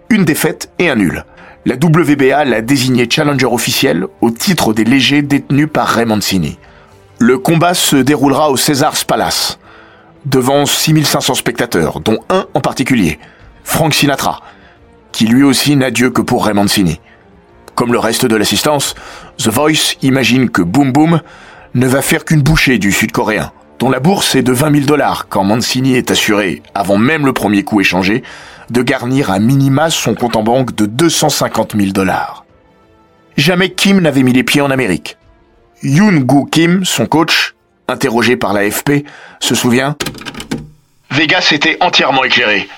Une 0.09 0.25
défaite 0.25 0.71
et 0.79 0.89
un 0.89 0.95
nul. 0.95 1.25
La 1.65 1.75
WBA 1.75 2.45
l'a 2.45 2.61
désigné 2.63 3.09
challenger 3.11 3.47
officiel 3.47 4.07
au 4.21 4.31
titre 4.31 4.73
des 4.73 4.85
légers 4.85 5.23
détenus 5.23 5.69
par 5.73 5.89
Ray 5.89 6.07
Mancini. 6.07 6.59
Le 7.19 7.39
combat 7.39 7.75
se 7.75 7.97
déroulera 7.97 8.51
au 8.51 8.57
César's 8.57 9.03
Palace, 9.03 9.59
devant 10.25 10.65
6500 10.65 11.35
spectateurs, 11.35 11.99
dont 11.99 12.19
un 12.31 12.47
en 12.55 12.61
particulier, 12.61 13.19
Frank 13.65 13.95
Sinatra, 13.95 14.43
qui 15.11 15.27
lui 15.27 15.43
aussi 15.43 15.75
n'a 15.75 15.91
Dieu 15.91 16.11
que 16.11 16.23
pour 16.23 16.45
Ray 16.45 16.55
Mancini. 16.55 17.01
Comme 17.75 17.93
le 17.93 17.99
reste 17.99 18.27
de 18.27 18.37
l'assistance, 18.37 18.95
The 19.39 19.49
Voice 19.49 19.97
imagine 20.03 20.51
que 20.51 20.63
Boom 20.63 20.93
Boom 20.93 21.21
ne 21.75 21.87
va 21.89 22.01
faire 22.01 22.25
qu'une 22.25 22.43
bouchée 22.43 22.79
du 22.79 22.93
sud-coréen, 22.93 23.51
dont 23.79 23.91
la 23.91 24.01
bourse 24.01 24.35
est 24.35 24.43
de 24.43 24.53
20 24.53 24.73
000 24.73 24.87
dollars 24.87 25.27
quand 25.29 25.45
Mancini 25.45 25.97
est 25.97 26.11
assuré, 26.11 26.63
avant 26.75 26.97
même 26.97 27.27
le 27.27 27.33
premier 27.33 27.63
coup 27.63 27.81
échangé, 27.81 28.23
de 28.71 28.83
garnir 28.83 29.31
à 29.31 29.39
minima 29.39 29.91
son 29.91 30.15
compte 30.15 30.37
en 30.37 30.43
banque 30.43 30.75
de 30.75 30.87
250 30.87 31.77
000 31.77 31.93
dollars. 31.93 32.45
Jamais 33.37 33.71
Kim 33.71 34.01
n'avait 34.01 34.23
mis 34.23 34.33
les 34.33 34.45
pieds 34.45 34.63
en 34.63 34.71
Amérique. 34.71 35.19
Yoon 35.83 36.21
Gu 36.21 36.49
Kim, 36.51 36.85
son 36.85 37.07
coach, 37.07 37.55
interrogé 37.87 38.37
par 38.37 38.53
l'AFP, 38.53 39.05
se 39.41 39.55
souvient 39.55 39.97
Vegas 41.11 41.49
était 41.53 41.77
entièrement 41.81 42.25
éclairé. 42.25 42.69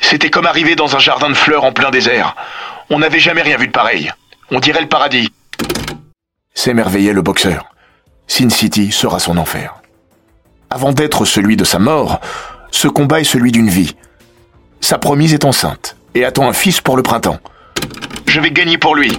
C'était 0.00 0.30
comme 0.30 0.46
arriver 0.46 0.76
dans 0.76 0.94
un 0.96 0.98
jardin 0.98 1.28
de 1.28 1.34
fleurs 1.34 1.64
en 1.64 1.72
plein 1.72 1.90
désert. 1.90 2.36
On 2.90 2.98
n'avait 2.98 3.18
jamais 3.18 3.42
rien 3.42 3.56
vu 3.56 3.68
de 3.68 3.72
pareil. 3.72 4.10
On 4.50 4.60
dirait 4.60 4.80
le 4.80 4.88
paradis. 4.88 5.32
S'émerveillait 6.54 7.12
le 7.12 7.22
boxeur. 7.22 7.66
Sin 8.26 8.50
City 8.50 8.92
sera 8.92 9.18
son 9.18 9.38
enfer. 9.38 9.81
Avant 10.74 10.92
d'être 10.92 11.26
celui 11.26 11.58
de 11.58 11.64
sa 11.64 11.78
mort, 11.78 12.18
ce 12.70 12.88
combat 12.88 13.20
est 13.20 13.24
celui 13.24 13.52
d'une 13.52 13.68
vie. 13.68 13.94
Sa 14.80 14.96
promise 14.96 15.34
est 15.34 15.44
enceinte 15.44 15.96
et 16.14 16.24
attend 16.24 16.48
un 16.48 16.54
fils 16.54 16.80
pour 16.80 16.96
le 16.96 17.02
printemps. 17.02 17.40
Je 18.26 18.40
vais 18.40 18.52
gagner 18.52 18.78
pour 18.78 18.94
lui, 18.94 19.12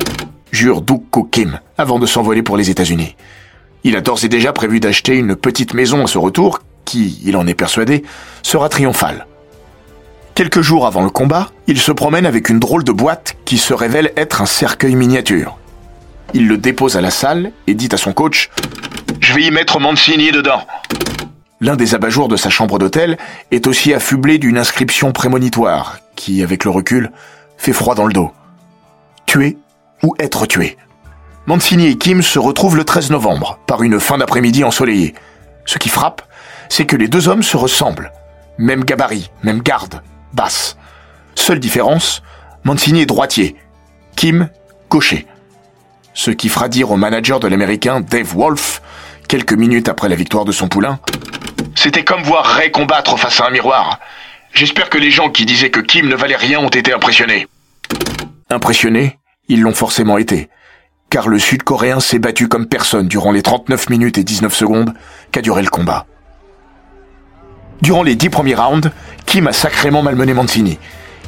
jure 0.51 0.81
Duk 0.81 1.29
Kim 1.29 1.60
avant 1.77 2.00
de 2.00 2.07
s'envoler 2.07 2.41
pour 2.41 2.57
les 2.57 2.72
États-Unis. 2.72 3.15
Il 3.83 3.95
a 3.95 4.01
d'ores 4.01 4.24
et 4.24 4.29
déjà 4.29 4.51
prévu 4.51 4.79
d'acheter 4.79 5.13
une 5.13 5.36
petite 5.36 5.75
maison 5.75 6.03
à 6.03 6.07
ce 6.07 6.17
retour 6.17 6.57
qui, 6.86 7.22
il 7.24 7.38
en 7.38 7.45
est 7.45 7.53
persuadé, 7.53 8.03
sera 8.41 8.67
triomphale. 8.67 9.27
Quelques 10.33 10.62
jours 10.62 10.88
avant 10.88 11.03
le 11.03 11.12
combat, 11.12 11.51
il 11.67 11.79
se 11.79 11.91
promène 11.91 12.25
avec 12.25 12.50
une 12.50 12.57
drôle 12.57 12.83
de 12.83 12.91
boîte 12.91 13.36
qui 13.45 13.60
se 13.60 13.75
révèle 13.75 14.12
être 14.17 14.41
un 14.41 14.48
cercueil 14.48 14.95
miniature. 14.95 15.60
Il 16.33 16.48
le 16.48 16.57
dépose 16.57 16.98
à 16.98 17.01
la 17.01 17.12
salle 17.12 17.51
et 17.67 17.75
dit 17.75 17.89
à 17.91 17.98
son 17.98 18.12
coach 18.12 18.50
Je 19.19 19.33
vais 19.36 19.43
y 19.43 19.51
mettre 19.51 19.79
Mancini 19.79 20.31
dedans. 20.31 20.63
L'un 21.63 21.77
des 21.77 21.96
abat-jours 21.96 22.27
de 22.27 22.36
sa 22.36 22.50
chambre 22.50 22.77
d'hôtel 22.77 23.17
est 23.51 23.67
aussi 23.67 23.93
affublé 23.93 24.38
d'une 24.38 24.58
inscription 24.58 25.13
prémonitoire 25.13 26.00
qui, 26.17 26.43
avec 26.43 26.65
le 26.65 26.72
recul, 26.72 27.10
fait 27.58 27.72
froid 27.72 27.96
dans 27.96 28.05
le 28.05 28.12
dos. 28.12 28.34
Tuer 29.25 29.58
ou 30.03 30.13
être 30.20 30.46
tué. 30.46 30.77
Mancini 31.46 31.88
et 31.88 31.98
Kim 31.98 32.22
se 32.22 32.38
retrouvent 32.38 32.75
le 32.75 32.84
13 32.84 33.12
novembre, 33.12 33.60
par 33.65 33.82
une 33.82 34.01
fin 34.01 34.17
d'après-midi 34.17 34.65
ensoleillée. 34.65 35.13
Ce 35.63 35.77
qui 35.77 35.88
frappe, 35.88 36.24
c'est 36.67 36.86
que 36.86 36.98
les 36.98 37.08
deux 37.08 37.29
hommes 37.29 37.43
se 37.43 37.55
ressemblent. 37.55 38.12
Même 38.58 38.84
gabarit, 38.84 39.32
même 39.41 39.62
garde, 39.62 40.01
basse. 40.34 40.75
Seule 41.34 41.62
différence, 41.62 42.24
Mancini 42.65 43.03
est 43.03 43.05
droitier, 43.05 43.55
Kim 44.17 44.50
gaucher. 44.89 45.27
Ce 46.13 46.29
qui 46.29 46.50
fera 46.50 46.67
dire 46.67 46.91
au 46.91 46.98
manager 46.98 47.39
de 47.39 47.48
l'américain 47.48 48.01
Dave 48.01 48.36
Wolf, 48.36 48.82
quelques 49.29 49.53
minutes 49.53 49.88
après 49.88 50.10
la 50.10 50.15
victoire 50.15 50.43
de 50.43 50.51
son 50.51 50.67
poulain, 50.67 51.00
C'était 51.84 52.06
comme 52.06 52.24
voir 52.24 52.46
Ray 52.46 52.72
combattre 52.72 53.20
face 53.20 53.42
à 53.42 53.48
un 53.48 53.50
miroir. 53.50 54.00
J'espère 54.54 54.90
que 54.90 54.98
les 54.98 55.12
gens 55.12 55.30
qui 55.30 55.44
disaient 55.44 55.70
que 55.70 55.82
Kim 55.82 56.08
ne 56.08 56.16
valait 56.16 56.38
rien 56.38 56.62
ont 56.62 56.70
été 56.70 56.94
impressionnés. 56.94 57.46
Impressionnés, 58.50 59.20
ils 59.50 59.60
l'ont 59.60 59.74
forcément 59.74 60.18
été, 60.18 60.48
car 61.10 61.28
le 61.28 61.38
Sud-Coréen 61.40 62.00
s'est 62.00 62.20
battu 62.20 62.48
comme 62.48 62.68
personne 62.68 63.10
durant 63.10 63.34
les 63.34 63.42
39 63.42 63.90
minutes 63.90 64.18
et 64.18 64.24
19 64.24 64.56
secondes 64.56 64.94
qu'a 65.34 65.42
duré 65.42 65.62
le 65.62 65.70
combat. 65.70 66.06
Durant 67.82 68.04
les 68.04 68.16
dix 68.16 68.30
premiers 68.30 68.56
rounds, 68.56 68.90
Kim 69.25 69.48
a 69.48 69.52
sacrément 69.52 70.04
malmené 70.04 70.34
Mancini, 70.34 70.80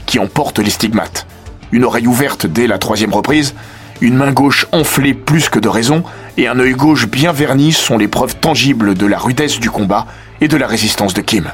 qui 0.06 0.20
en 0.20 0.28
porte 0.28 0.60
les 0.60 0.70
stigmates. 0.70 1.28
Une 1.74 1.84
oreille 1.84 2.08
ouverte 2.08 2.46
dès 2.46 2.68
la 2.68 2.78
troisième 2.78 3.14
reprise, 3.14 3.56
une 4.00 4.16
main 4.16 4.32
gauche 4.32 4.68
enflée 4.72 5.14
plus 5.14 5.50
que 5.50 5.60
de 5.60 5.68
raison 5.68 6.06
et 6.38 6.48
un 6.48 6.60
œil 6.60 6.76
gauche 6.76 7.08
bien 7.08 7.34
verni 7.34 7.74
sont 7.74 7.98
les 7.98 8.08
preuves 8.08 8.38
tangibles 8.38 8.94
de 8.94 9.06
la 9.06 9.18
rudesse 9.18 9.60
du 9.60 9.70
combat 9.70 10.08
et 10.42 10.48
de 10.48 10.58
la 10.58 10.68
résistance 10.68 11.14
de 11.14 11.22
Kim. 11.22 11.52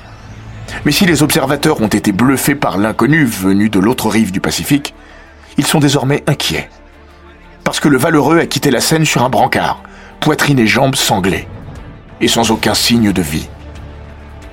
Mais 0.85 0.91
si 0.91 1.05
les 1.05 1.23
observateurs 1.23 1.81
ont 1.81 1.87
été 1.87 2.11
bluffés 2.11 2.55
par 2.55 2.77
l'inconnu 2.77 3.25
venu 3.25 3.69
de 3.69 3.79
l'autre 3.79 4.09
rive 4.09 4.31
du 4.31 4.41
Pacifique, 4.41 4.93
ils 5.57 5.65
sont 5.65 5.79
désormais 5.79 6.23
inquiets. 6.27 6.69
Parce 7.63 7.79
que 7.79 7.89
le 7.89 7.97
valeureux 7.97 8.39
a 8.39 8.45
quitté 8.45 8.71
la 8.71 8.81
scène 8.81 9.05
sur 9.05 9.23
un 9.23 9.29
brancard, 9.29 9.83
poitrine 10.19 10.59
et 10.59 10.67
jambes 10.67 10.95
sanglées, 10.95 11.47
et 12.19 12.27
sans 12.27 12.51
aucun 12.51 12.73
signe 12.73 13.11
de 13.11 13.21
vie. 13.21 13.47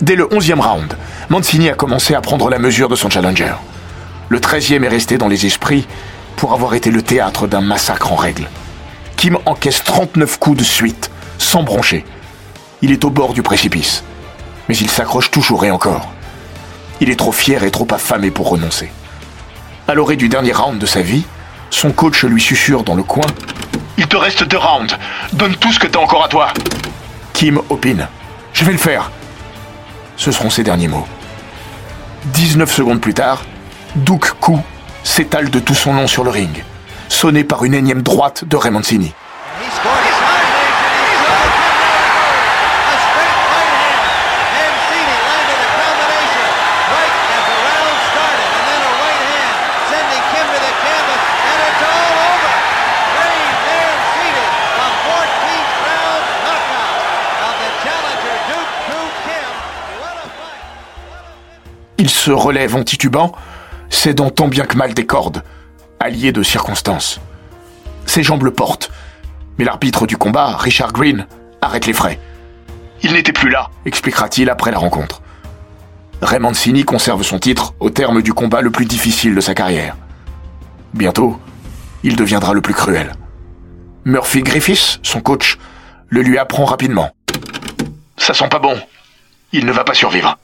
Dès 0.01 0.17
le 0.17 0.33
onzième 0.33 0.61
round, 0.61 0.95
Mancini 1.29 1.69
a 1.69 1.75
commencé 1.75 2.15
à 2.15 2.21
prendre 2.21 2.51
la 2.51 2.59
mesure 2.59 2.89
de 2.89 2.97
son 2.97 3.11
challenger. 3.11 3.53
Le 4.29 4.41
treizième 4.41 4.85
est 4.85 4.89
resté 4.89 5.19
dans 5.19 5.29
les 5.29 5.47
esprits 5.47 5.87
pour 6.37 6.53
avoir 6.53 6.75
été 6.75 6.91
le 6.91 7.03
théâtre 7.03 7.47
d'un 7.47 7.61
massacre 7.61 8.13
en 8.13 8.17
règle. 8.17 8.49
Kim 9.17 9.39
encaisse 9.47 9.83
39 9.83 10.39
coups 10.39 10.59
de 10.59 10.65
suite, 10.65 11.11
sans 11.39 11.65
broncher. 11.65 12.05
Il 12.83 12.93
est 12.93 13.05
au 13.05 13.11
bord 13.11 13.33
du 13.33 13.43
précipice. 13.43 14.05
Mais 14.69 14.77
il 14.77 14.91
s'accroche 14.91 15.31
toujours 15.31 15.65
et 15.65 15.71
encore. 15.71 16.13
Il 17.01 17.11
est 17.11 17.17
trop 17.17 17.33
fier 17.33 17.65
et 17.65 17.71
trop 17.71 17.87
affamé 17.91 18.31
pour 18.31 18.49
renoncer. 18.49 18.91
À 19.87 19.95
l'orée 19.95 20.17
du 20.17 20.29
dernier 20.29 20.53
round 20.53 20.79
de 20.79 20.87
sa 20.87 21.01
vie, 21.01 21.25
son 21.71 21.93
coach 21.93 22.25
lui 22.25 22.41
susurre 22.41 22.83
dans 22.83 22.95
le 22.95 23.03
coin 23.03 23.27
Il 23.97 24.07
te 24.07 24.17
reste 24.17 24.45
deux 24.45 24.59
rounds. 24.59 24.97
Donne 25.33 25.57
tout 25.57 25.73
ce 25.73 25.79
que 25.79 25.87
t'as 25.87 25.99
encore 25.99 26.25
à 26.25 26.29
toi. 26.29 26.49
Kim 27.33 27.61
opine 27.71 28.09
Je 28.53 28.65
vais 28.65 28.73
le 28.73 28.79
faire. 28.79 29.11
Ce 30.17 30.33
seront 30.33 30.51
ses 30.51 30.65
derniers 30.65 30.89
mots. 30.89 31.07
19 32.27 32.71
secondes 32.71 33.01
plus 33.01 33.15
tard, 33.15 33.45
Duke 33.95 34.33
Ku 34.41 34.53
s'étale 35.05 35.51
de 35.51 35.61
tout 35.61 35.75
son 35.75 35.95
long 35.95 36.07
sur 36.07 36.25
le 36.25 36.31
ring, 36.31 36.65
sonné 37.09 37.45
par 37.45 37.65
une 37.65 37.75
énième 37.75 38.03
droite 38.03 38.45
de 38.45 38.57
Raymondini. 38.57 39.15
Il 61.99 62.09
se 62.09 62.31
relève 62.31 62.77
en 62.77 62.85
titubant, 62.85 63.33
cédant 63.91 64.31
tant 64.31 64.47
bien 64.47 64.65
que 64.65 64.77
mal 64.77 64.95
des 64.95 65.05
cordes, 65.05 65.43
allié 65.99 66.31
de 66.31 66.45
circonstances. 66.45 67.21
Ses 68.07 68.23
jambes 68.23 68.45
le 68.45 68.53
portent, 68.53 68.91
Mais 69.59 69.65
l'arbitre 69.65 70.07
du 70.07 70.17
combat, 70.17 70.57
Richard 70.57 70.93
Green, 70.93 71.27
arrête 71.61 71.87
les 71.87 71.93
frais. 71.93 72.21
Il 73.03 73.13
n'était 73.13 73.33
plus 73.33 73.51
là, 73.51 73.71
expliquera-t-il 73.85 74.49
après 74.51 74.71
la 74.71 74.79
rencontre. 74.79 75.21
Ray 76.23 76.39
Mancini 76.39 76.85
conserve 76.85 77.25
son 77.25 77.41
titre 77.41 77.75
au 77.81 77.91
terme 77.91 78.23
du 78.23 78.33
combat 78.33 78.61
le 78.61 78.71
plus 78.71 78.87
difficile 78.87 79.35
de 79.35 79.41
sa 79.41 79.55
carrière. 79.55 79.97
Bientôt, 80.95 81.41
il 82.05 82.15
deviendra 82.15 82.55
le 82.55 82.61
plus 82.61 82.75
cruel. 82.75 83.15
Murphy 84.05 84.43
Griffiths, 84.43 85.01
son 85.03 85.21
coach, 85.21 85.59
le 86.09 86.23
lui 86.23 86.39
apprend 86.39 86.65
rapidement. 86.65 87.11
Ça 88.17 88.35
sent 88.35 88.49
pas 88.49 88.61
bon. 88.61 88.79
Il 89.53 89.67
ne 89.67 89.73
va 89.73 89.83
pas 89.83 89.95
survivre. 89.95 90.39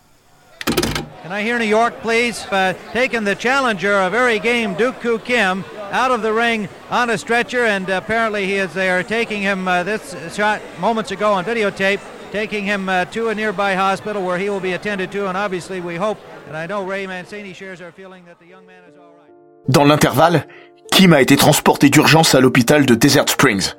Can 1.24 1.32
I 1.32 1.40
hear 1.40 1.58
New 1.58 1.64
York, 1.64 2.02
please? 2.02 2.44
Uh, 2.52 2.74
taking 2.92 3.24
the 3.24 3.34
challenger, 3.34 3.94
a 3.94 4.10
very 4.10 4.38
game, 4.38 4.76
Koo 4.76 5.18
Kim, 5.18 5.64
out 5.90 6.10
of 6.10 6.20
the 6.20 6.30
ring 6.30 6.68
on 6.90 7.08
a 7.08 7.16
stretcher, 7.16 7.64
and 7.64 7.88
apparently 7.88 8.44
he 8.44 8.56
is 8.56 8.74
there 8.74 9.02
taking 9.02 9.40
him 9.40 9.66
uh, 9.66 9.82
this 9.84 10.14
shot 10.34 10.60
moments 10.78 11.12
ago 11.12 11.32
on 11.32 11.46
videotape, 11.46 12.00
taking 12.30 12.64
him 12.64 12.90
uh, 12.90 13.06
to 13.06 13.30
a 13.30 13.34
nearby 13.34 13.74
hospital 13.74 14.22
where 14.22 14.36
he 14.36 14.50
will 14.50 14.60
be 14.60 14.74
attended 14.74 15.10
to, 15.12 15.26
and 15.26 15.34
obviously 15.34 15.80
we 15.80 15.96
hope, 15.96 16.18
and 16.46 16.58
I 16.58 16.66
know 16.66 16.84
Ray 16.84 17.06
Mancini 17.06 17.54
shares 17.54 17.80
our 17.80 17.90
feeling 17.90 18.26
that 18.26 18.38
the 18.38 18.46
young 18.46 18.66
man 18.66 18.82
is 18.86 18.98
all 18.98 19.14
right. 19.16 19.32
Dans 19.66 19.84
l'intervalle, 19.84 20.46
Kim 20.92 21.14
a 21.14 21.22
été 21.22 21.36
transporté 21.36 21.88
d'urgence 21.88 22.34
à 22.34 22.40
l'hôpital 22.40 22.84
de 22.84 22.94
Desert 22.94 23.30
Springs. 23.30 23.72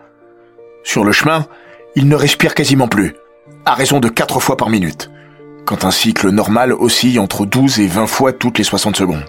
Sur 0.83 1.03
le 1.03 1.11
chemin, 1.11 1.45
il 1.95 2.07
ne 2.07 2.15
respire 2.15 2.55
quasiment 2.55 2.87
plus, 2.87 3.13
à 3.65 3.75
raison 3.75 3.99
de 3.99 4.09
4 4.09 4.39
fois 4.39 4.57
par 4.57 4.71
minute 4.71 5.11
quand 5.65 5.83
un 5.83 5.91
cycle 5.91 6.29
normal 6.29 6.71
oscille 6.71 7.19
entre 7.19 7.45
12 7.45 7.79
et 7.79 7.87
20 7.87 8.07
fois 8.07 8.31
toutes 8.31 8.57
les 8.57 8.63
60 8.63 8.95
secondes. 8.95 9.25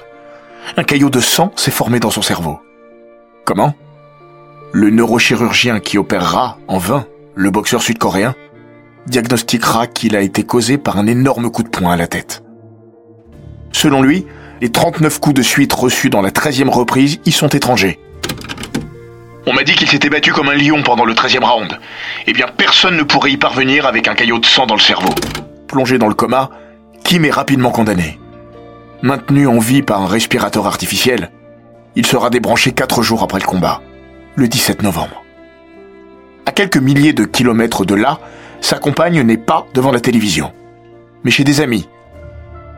Un 0.76 0.84
caillot 0.84 1.10
de 1.10 1.20
sang 1.20 1.52
s'est 1.56 1.70
formé 1.70 1.98
dans 1.98 2.10
son 2.10 2.22
cerveau. 2.22 2.60
Comment? 3.44 3.74
Le 4.72 4.90
neurochirurgien 4.90 5.80
qui 5.80 5.96
opérera, 5.98 6.58
en 6.68 6.78
vain, 6.78 7.06
le 7.34 7.50
boxeur 7.50 7.82
sud-coréen, 7.82 8.34
diagnostiquera 9.06 9.86
qu'il 9.86 10.16
a 10.16 10.20
été 10.20 10.42
causé 10.42 10.78
par 10.78 10.98
un 10.98 11.06
énorme 11.06 11.50
coup 11.50 11.62
de 11.62 11.68
poing 11.68 11.92
à 11.92 11.96
la 11.96 12.06
tête. 12.06 12.42
Selon 13.72 14.02
lui, 14.02 14.26
les 14.60 14.70
39 14.70 15.20
coups 15.20 15.36
de 15.36 15.42
suite 15.42 15.72
reçus 15.72 16.10
dans 16.10 16.22
la 16.22 16.30
13e 16.30 16.68
reprise 16.68 17.20
y 17.24 17.32
sont 17.32 17.48
étrangers. 17.48 17.98
On 19.46 19.52
m'a 19.52 19.62
dit 19.62 19.74
qu'il 19.74 19.88
s'était 19.88 20.10
battu 20.10 20.32
comme 20.32 20.48
un 20.48 20.56
lion 20.56 20.82
pendant 20.82 21.04
le 21.04 21.14
13e 21.14 21.44
round. 21.44 21.78
Eh 22.26 22.32
bien, 22.32 22.46
personne 22.48 22.96
ne 22.96 23.04
pourrait 23.04 23.30
y 23.30 23.36
parvenir 23.36 23.86
avec 23.86 24.08
un 24.08 24.14
caillot 24.14 24.38
de 24.38 24.46
sang 24.46 24.66
dans 24.66 24.74
le 24.74 24.80
cerveau 24.80 25.14
plongé 25.66 25.98
dans 25.98 26.08
le 26.08 26.14
coma, 26.14 26.50
Kim 27.04 27.24
est 27.24 27.30
rapidement 27.30 27.70
condamné. 27.70 28.18
Maintenu 29.02 29.46
en 29.46 29.58
vie 29.58 29.82
par 29.82 30.02
un 30.02 30.06
respirateur 30.06 30.66
artificiel, 30.66 31.30
il 31.94 32.06
sera 32.06 32.30
débranché 32.30 32.72
quatre 32.72 33.02
jours 33.02 33.22
après 33.22 33.38
le 33.38 33.46
combat, 33.46 33.80
le 34.34 34.48
17 34.48 34.82
novembre. 34.82 35.22
À 36.46 36.52
quelques 36.52 36.76
milliers 36.76 37.12
de 37.12 37.24
kilomètres 37.24 37.84
de 37.84 37.94
là, 37.94 38.18
sa 38.60 38.78
compagne 38.78 39.20
n'est 39.22 39.36
pas 39.36 39.66
devant 39.74 39.92
la 39.92 40.00
télévision, 40.00 40.52
mais 41.24 41.30
chez 41.30 41.44
des 41.44 41.60
amis. 41.60 41.88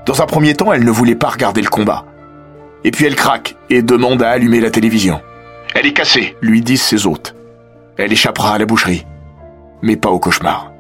Dans 0.06 0.22
un 0.22 0.26
premier 0.26 0.54
temps, 0.54 0.72
elle 0.72 0.84
ne 0.84 0.90
voulait 0.90 1.14
pas 1.14 1.28
regarder 1.28 1.62
le 1.62 1.68
combat. 1.68 2.04
Et 2.84 2.90
puis 2.90 3.04
elle 3.04 3.16
craque 3.16 3.56
et 3.70 3.82
demande 3.82 4.22
à 4.22 4.30
allumer 4.30 4.60
la 4.60 4.70
télévision. 4.70 5.20
Elle 5.74 5.86
est 5.86 5.92
cassée, 5.92 6.36
lui 6.40 6.62
disent 6.62 6.82
ses 6.82 7.06
hôtes. 7.06 7.34
Elle 7.96 8.12
échappera 8.12 8.54
à 8.54 8.58
la 8.58 8.66
boucherie, 8.66 9.06
mais 9.82 9.96
pas 9.96 10.10
au 10.10 10.18
cauchemar. 10.18 10.72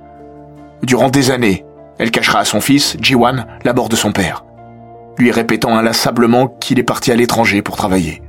Durant 0.82 1.10
des 1.10 1.30
années, 1.30 1.64
elle 1.98 2.10
cachera 2.10 2.40
à 2.40 2.44
son 2.44 2.60
fils, 2.60 2.96
Jiwan, 3.00 3.46
la 3.64 3.72
mort 3.72 3.88
de 3.88 3.96
son 3.96 4.12
père, 4.12 4.44
lui 5.18 5.30
répétant 5.30 5.76
inlassablement 5.76 6.48
qu'il 6.48 6.78
est 6.78 6.84
parti 6.84 7.10
à 7.10 7.16
l'étranger 7.16 7.62
pour 7.62 7.76
travailler. 7.76 8.22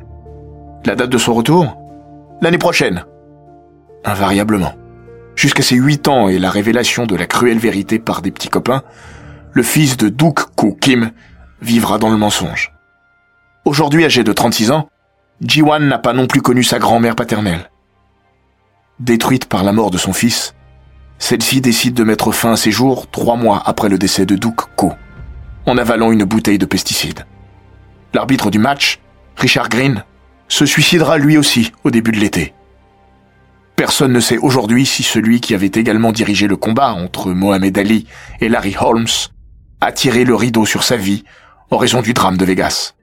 La 0.85 0.95
date 0.95 1.09
de 1.09 1.17
son 1.17 1.33
retour? 1.33 1.77
L'année 2.41 2.57
prochaine. 2.57 3.03
Invariablement. 4.05 4.73
Jusqu'à 5.35 5.63
ses 5.63 5.75
huit 5.75 6.07
ans 6.07 6.29
et 6.29 6.39
la 6.39 6.49
révélation 6.49 7.05
de 7.05 7.15
la 7.15 7.25
cruelle 7.25 7.59
vérité 7.59 7.99
par 7.99 8.21
des 8.21 8.31
petits 8.31 8.49
copains, 8.49 8.83
le 9.51 9.63
fils 9.63 9.97
de 9.97 10.09
Duk 10.09 10.39
Ko 10.55 10.73
Kim 10.73 11.11
vivra 11.61 11.97
dans 11.97 12.09
le 12.09 12.17
mensonge. 12.17 12.73
Aujourd'hui 13.65 14.05
âgé 14.05 14.23
de 14.23 14.33
36 14.33 14.71
ans, 14.71 14.89
Jiwan 15.41 15.87
n'a 15.87 15.99
pas 15.99 16.13
non 16.13 16.27
plus 16.27 16.41
connu 16.41 16.63
sa 16.63 16.79
grand-mère 16.79 17.15
paternelle. 17.15 17.69
Détruite 18.99 19.45
par 19.45 19.63
la 19.63 19.73
mort 19.73 19.91
de 19.91 19.97
son 19.97 20.11
fils, 20.11 20.55
celle-ci 21.19 21.61
décide 21.61 21.93
de 21.93 22.03
mettre 22.03 22.31
fin 22.31 22.53
à 22.53 22.57
ses 22.57 22.71
jours 22.71 23.09
trois 23.11 23.35
mois 23.35 23.61
après 23.65 23.89
le 23.89 23.97
décès 23.97 24.25
de 24.25 24.35
Duke 24.35 24.75
Ko, 24.75 24.93
en 25.65 25.77
avalant 25.77 26.11
une 26.11 26.23
bouteille 26.23 26.57
de 26.57 26.65
pesticides. 26.65 27.25
L'arbitre 28.13 28.49
du 28.49 28.57
match, 28.57 28.99
Richard 29.35 29.69
Green, 29.69 30.03
se 30.47 30.65
suicidera 30.65 31.17
lui 31.17 31.37
aussi 31.37 31.71
au 31.83 31.91
début 31.91 32.11
de 32.11 32.17
l'été. 32.17 32.53
Personne 33.75 34.11
ne 34.11 34.19
sait 34.19 34.37
aujourd'hui 34.37 34.85
si 34.85 35.03
celui 35.03 35.39
qui 35.39 35.53
avait 35.53 35.67
également 35.67 36.11
dirigé 36.11 36.47
le 36.47 36.57
combat 36.57 36.93
entre 36.93 37.31
Mohamed 37.31 37.77
Ali 37.77 38.07
et 38.41 38.49
Larry 38.49 38.75
Holmes 38.79 39.07
a 39.81 39.91
tiré 39.91 40.25
le 40.25 40.35
rideau 40.35 40.65
sur 40.65 40.83
sa 40.83 40.97
vie 40.97 41.23
en 41.69 41.77
raison 41.77 42.01
du 42.01 42.13
drame 42.13 42.37
de 42.37 42.45
Vegas. 42.45 42.95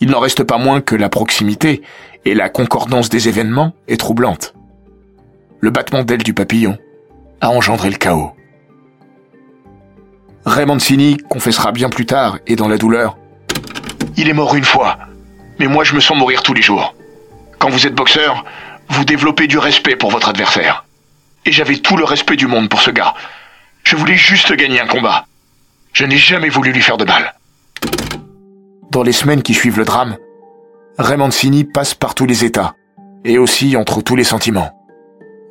Il 0.00 0.10
n'en 0.10 0.20
reste 0.20 0.44
pas 0.44 0.58
moins 0.58 0.80
que 0.80 0.96
la 0.96 1.08
proximité 1.08 1.82
et 2.24 2.34
la 2.34 2.48
concordance 2.48 3.08
des 3.08 3.28
événements 3.28 3.72
est 3.88 3.98
troublante. 3.98 4.54
Le 5.60 5.70
battement 5.70 6.04
d'ailes 6.04 6.22
du 6.22 6.34
papillon, 6.34 6.78
a 7.42 7.50
engendré 7.50 7.90
le 7.90 7.96
chaos. 7.96 8.32
Ray 10.46 10.64
Mancini 10.64 11.16
confessera 11.28 11.72
bien 11.72 11.90
plus 11.90 12.06
tard, 12.06 12.38
et 12.46 12.56
dans 12.56 12.68
la 12.68 12.78
douleur, 12.78 13.18
Il 14.16 14.28
est 14.28 14.32
mort 14.32 14.54
une 14.54 14.64
fois, 14.64 14.98
mais 15.58 15.66
moi 15.66 15.84
je 15.84 15.94
me 15.94 16.00
sens 16.00 16.16
mourir 16.16 16.42
tous 16.42 16.54
les 16.54 16.62
jours. 16.62 16.94
Quand 17.58 17.70
vous 17.70 17.86
êtes 17.86 17.94
boxeur, 17.94 18.44
vous 18.88 19.04
développez 19.04 19.46
du 19.46 19.58
respect 19.58 19.96
pour 19.96 20.10
votre 20.10 20.28
adversaire. 20.28 20.84
Et 21.44 21.52
j'avais 21.52 21.78
tout 21.78 21.96
le 21.96 22.04
respect 22.04 22.36
du 22.36 22.46
monde 22.46 22.68
pour 22.68 22.80
ce 22.80 22.90
gars. 22.90 23.14
Je 23.82 23.96
voulais 23.96 24.16
juste 24.16 24.52
gagner 24.52 24.80
un 24.80 24.86
combat. 24.86 25.26
Je 25.92 26.04
n'ai 26.04 26.18
jamais 26.18 26.48
voulu 26.48 26.72
lui 26.72 26.82
faire 26.82 26.98
de 26.98 27.04
mal. 27.04 27.34
Dans 28.90 29.02
les 29.02 29.12
semaines 29.12 29.42
qui 29.42 29.54
suivent 29.54 29.78
le 29.78 29.84
drame, 29.84 30.16
Ray 30.98 31.16
Mancini 31.16 31.64
passe 31.64 31.94
par 31.94 32.14
tous 32.14 32.26
les 32.26 32.44
états, 32.44 32.74
et 33.24 33.38
aussi 33.38 33.76
entre 33.76 34.02
tous 34.02 34.14
les 34.14 34.24
sentiments. 34.24 34.70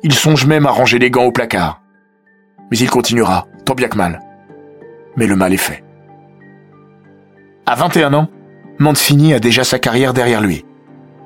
Il 0.02 0.14
songe 0.14 0.46
même 0.46 0.66
à 0.66 0.70
ranger 0.70 0.98
les 0.98 1.10
gants 1.10 1.24
au 1.24 1.32
placard 1.32 1.81
mais 2.72 2.78
il 2.78 2.88
continuera, 2.88 3.46
tant 3.66 3.74
bien 3.74 3.88
que 3.88 3.98
mal. 3.98 4.20
Mais 5.16 5.26
le 5.26 5.36
mal 5.36 5.52
est 5.52 5.58
fait. 5.58 5.84
À 7.66 7.74
21 7.74 8.14
ans, 8.14 8.30
Mancini 8.78 9.34
a 9.34 9.40
déjà 9.40 9.62
sa 9.62 9.78
carrière 9.78 10.14
derrière 10.14 10.40
lui. 10.40 10.64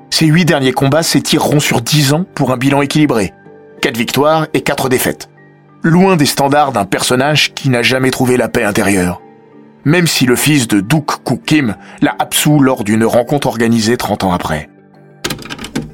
Ses 0.09 0.25
huit 0.25 0.43
derniers 0.43 0.73
combats 0.73 1.03
s'étireront 1.03 1.61
sur 1.61 1.79
10 1.79 2.11
ans 2.11 2.25
pour 2.35 2.51
un 2.51 2.57
bilan 2.57 2.81
équilibré. 2.81 3.33
4 3.81 3.95
victoires 3.95 4.47
et 4.53 4.59
4 4.59 4.89
défaites. 4.89 5.29
Loin 5.83 6.17
des 6.17 6.25
standards 6.25 6.73
d'un 6.73 6.83
personnage 6.83 7.53
qui 7.53 7.69
n'a 7.69 7.81
jamais 7.81 8.11
trouvé 8.11 8.35
la 8.35 8.49
paix 8.49 8.65
intérieure. 8.65 9.21
Même 9.85 10.05
si 10.05 10.25
le 10.25 10.35
fils 10.35 10.67
de 10.67 10.81
Duke 10.81 11.23
Koo 11.23 11.37
Kim 11.37 11.77
l'a 12.01 12.13
absous 12.19 12.59
lors 12.59 12.83
d'une 12.83 13.05
rencontre 13.05 13.47
organisée 13.47 13.95
30 13.95 14.25
ans 14.25 14.33
après. 14.33 14.69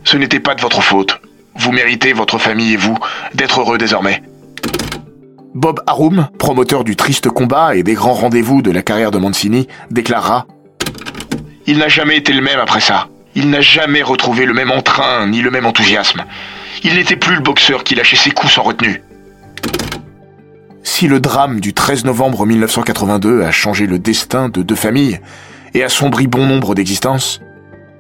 Ce 0.04 0.18
n'était 0.18 0.40
pas 0.40 0.56
de 0.56 0.62
votre 0.62 0.82
faute. 0.82 1.22
Vous 1.58 1.72
méritez, 1.72 2.12
votre 2.12 2.40
famille 2.40 2.74
et 2.74 2.78
vous, 2.78 2.98
d'être 3.36 3.60
heureux 3.60 3.78
désormais. 3.78 4.24
Bob 5.56 5.82
Arum, 5.86 6.30
promoteur 6.40 6.84
du 6.84 6.96
triste 6.96 7.30
combat 7.30 7.76
et 7.76 7.84
des 7.84 7.94
grands 7.94 8.14
rendez-vous 8.14 8.64
de 8.64 8.72
la 8.72 8.82
carrière 8.82 9.12
de 9.12 9.20
Mancini, 9.20 9.68
déclarera 9.92 10.48
Il 11.68 11.78
n'a 11.78 11.88
jamais 11.88 12.18
été 12.18 12.34
le 12.34 12.42
même 12.42 12.60
après 12.60 12.82
ça. 12.82 13.08
Il 13.36 13.52
n'a 13.52 13.62
jamais 13.62 14.02
retrouvé 14.02 14.46
le 14.46 14.54
même 14.54 14.72
entrain 14.72 15.28
ni 15.28 15.42
le 15.42 15.52
même 15.52 15.68
enthousiasme. 15.68 16.24
Il 16.84 16.96
n'était 16.96 17.16
plus 17.16 17.36
le 17.36 17.42
boxeur 17.42 17.84
qui 17.84 17.94
lâchait 17.94 18.16
ses 18.16 18.32
coups 18.32 18.52
sans 18.52 18.64
retenue. 18.64 19.04
Si 20.82 21.08
le 21.08 21.20
drame 21.20 21.60
du 21.60 21.74
13 21.74 22.06
novembre 22.06 22.48
1982 22.48 23.44
a 23.44 23.52
changé 23.52 23.86
le 23.86 24.00
destin 24.00 24.50
de 24.50 24.64
deux 24.64 24.76
familles 24.76 25.20
et 25.76 25.84
assombri 25.84 26.26
bon 26.26 26.48
nombre 26.48 26.74
d'existences, 26.74 27.42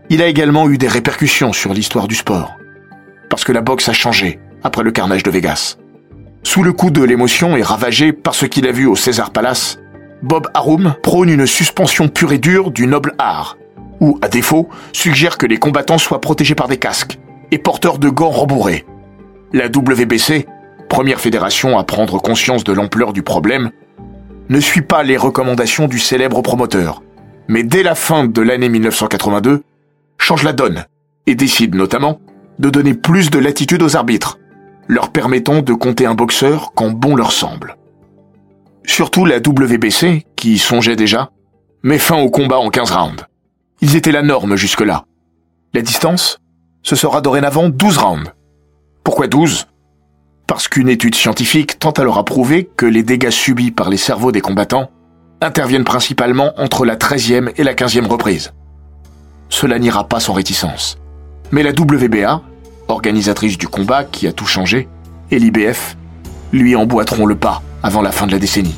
il 0.10 0.24
a 0.24 0.28
également 0.28 0.70
eu 0.70 0.80
des 0.80 0.88
répercussions 0.88 1.54
sur 1.54 1.74
l'histoire 1.74 2.08
du 2.08 2.16
sport. 2.16 2.56
Parce 3.30 3.44
que 3.44 3.52
la 3.52 3.62
boxe 3.62 3.90
a 3.90 3.94
changé 3.94 4.40
après 4.64 4.84
le 4.84 4.92
carnage 4.92 5.24
de 5.24 5.32
Vegas. 5.32 5.78
Sous 6.44 6.62
le 6.62 6.74
coup 6.74 6.92
de 6.92 7.02
l'émotion 7.02 7.56
et 7.56 7.64
ravagé 7.64 8.12
par 8.12 8.36
ce 8.36 8.46
qu'il 8.46 8.68
a 8.68 8.72
vu 8.72 8.86
au 8.86 8.96
César 8.96 9.32
Palace, 9.32 9.80
Bob 10.22 10.48
Arum 10.54 10.96
prône 11.02 11.30
une 11.30 11.48
suspension 11.48 12.10
pure 12.10 12.34
et 12.34 12.38
dure 12.38 12.70
du 12.70 12.86
noble 12.86 13.16
art, 13.18 13.58
ou, 14.00 14.20
à 14.22 14.28
défaut, 14.28 14.70
suggère 14.92 15.38
que 15.38 15.46
les 15.46 15.58
combattants 15.58 15.98
soient 15.98 16.22
protégés 16.22 16.56
par 16.56 16.68
des 16.68 16.78
casques 16.78 17.18
et 17.52 17.58
porteurs 17.58 17.98
de 17.98 18.10
gants 18.10 18.30
rembourrés. 18.30 18.86
La 19.54 19.68
WBC, 19.68 20.46
première 20.90 21.20
fédération 21.20 21.78
à 21.78 21.84
prendre 21.84 22.22
conscience 22.22 22.64
de 22.64 22.74
l'ampleur 22.74 23.14
du 23.14 23.24
problème, 23.24 23.72
ne 24.50 24.60
suit 24.60 24.82
pas 24.82 25.04
les 25.04 25.18
recommandations 25.18 25.88
du 25.88 26.00
célèbre 26.00 26.42
promoteur, 26.42 27.02
mais 27.48 27.64
dès 27.64 27.84
la 27.84 27.96
fin 27.96 28.26
de 28.26 28.42
l'année 28.42 28.70
1982, 28.70 29.64
change 30.18 30.44
la 30.44 30.54
donne 30.54 30.86
et 31.26 31.36
décide 31.36 31.76
notamment 31.76 32.20
de 32.60 32.70
donner 32.70 32.94
plus 32.94 33.30
de 33.30 33.40
latitude 33.40 33.82
aux 33.82 33.96
arbitres 33.96 34.38
leur 34.88 35.12
permettant 35.12 35.62
de 35.62 35.74
compter 35.74 36.06
un 36.06 36.16
boxeur 36.16 36.74
quand 36.76 36.92
bon 36.92 37.16
leur 37.16 37.32
semble. 37.32 37.78
Surtout 38.86 39.26
la 39.26 39.38
WBC, 39.38 40.26
qui 40.36 40.58
songeait 40.58 40.96
déjà, 40.96 41.32
met 41.84 42.00
fin 42.00 42.18
au 42.18 42.30
combat 42.30 42.60
en 42.60 42.70
15 42.70 42.92
rounds. 42.92 43.26
Ils 43.82 43.96
étaient 43.96 44.12
la 44.12 44.22
norme 44.22 44.56
jusque-là. 44.56 45.06
La 45.74 45.82
distance, 45.82 46.40
ce 46.82 46.96
sera 46.96 47.22
dorénavant 47.22 47.70
12 47.70 47.98
rounds. 47.98 48.32
Pourquoi 49.04 49.28
12 49.28 49.68
Parce 50.48 50.68
qu'une 50.68 50.90
étude 50.90 51.16
scientifique 51.16 51.80
tente 51.80 52.00
alors 52.00 52.18
à 52.18 52.26
prouver 52.26 52.70
que 52.78 52.86
les 52.86 53.04
dégâts 53.04 53.30
subis 53.30 53.72
par 53.72 53.90
les 53.90 53.98
cerveaux 53.98 54.32
des 54.32 54.42
combattants 54.42 54.90
interviennent 55.42 55.84
principalement 55.84 56.54
entre 56.58 56.86
la 56.86 56.96
13e 56.96 57.52
et 57.58 57.64
la 57.64 57.74
15e 57.74 58.08
reprise. 58.08 58.54
Cela 59.50 59.80
n'ira 59.80 60.08
pas 60.08 60.20
sans 60.20 60.34
réticence. 60.34 60.98
Mais 61.52 61.64
la 61.64 61.72
WBA, 61.72 62.42
organisatrice 62.94 63.58
du 63.58 63.68
combat 63.68 64.04
qui 64.04 64.28
a 64.28 64.32
tout 64.32 64.46
changé, 64.46 64.88
et 65.32 65.40
l'IBF, 65.40 65.98
lui 66.52 66.76
emboîteront 66.76 67.26
le 67.26 67.36
pas 67.36 67.62
avant 67.82 68.02
la 68.02 68.12
fin 68.12 68.28
de 68.28 68.32
la 68.32 68.40
décennie. 68.40 68.76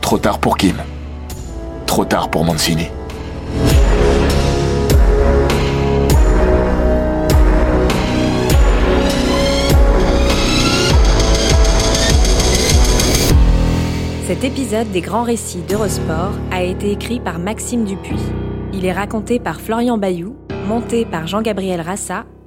Trop 0.00 0.18
tard 0.18 0.38
pour 0.38 0.56
Kim. 0.56 0.76
Trop 1.86 2.04
tard 2.04 2.30
pour 2.30 2.44
Mancini. 2.44 2.86
Cet 14.26 14.44
épisode 14.44 14.90
des 14.92 15.00
grands 15.00 15.22
récits 15.24 15.62
d'Eurosport 15.68 16.34
a 16.52 16.62
été 16.62 16.92
écrit 16.92 17.18
par 17.18 17.38
Maxime 17.38 17.84
Dupuis. 17.84 18.20
Il 18.72 18.84
est 18.84 18.92
raconté 18.92 19.40
par 19.40 19.60
Florian 19.60 19.98
Bayou, 19.98 20.36
monté 20.68 21.04
par 21.04 21.26
Jean-Gabriel 21.26 21.80
Rassa 21.80 22.24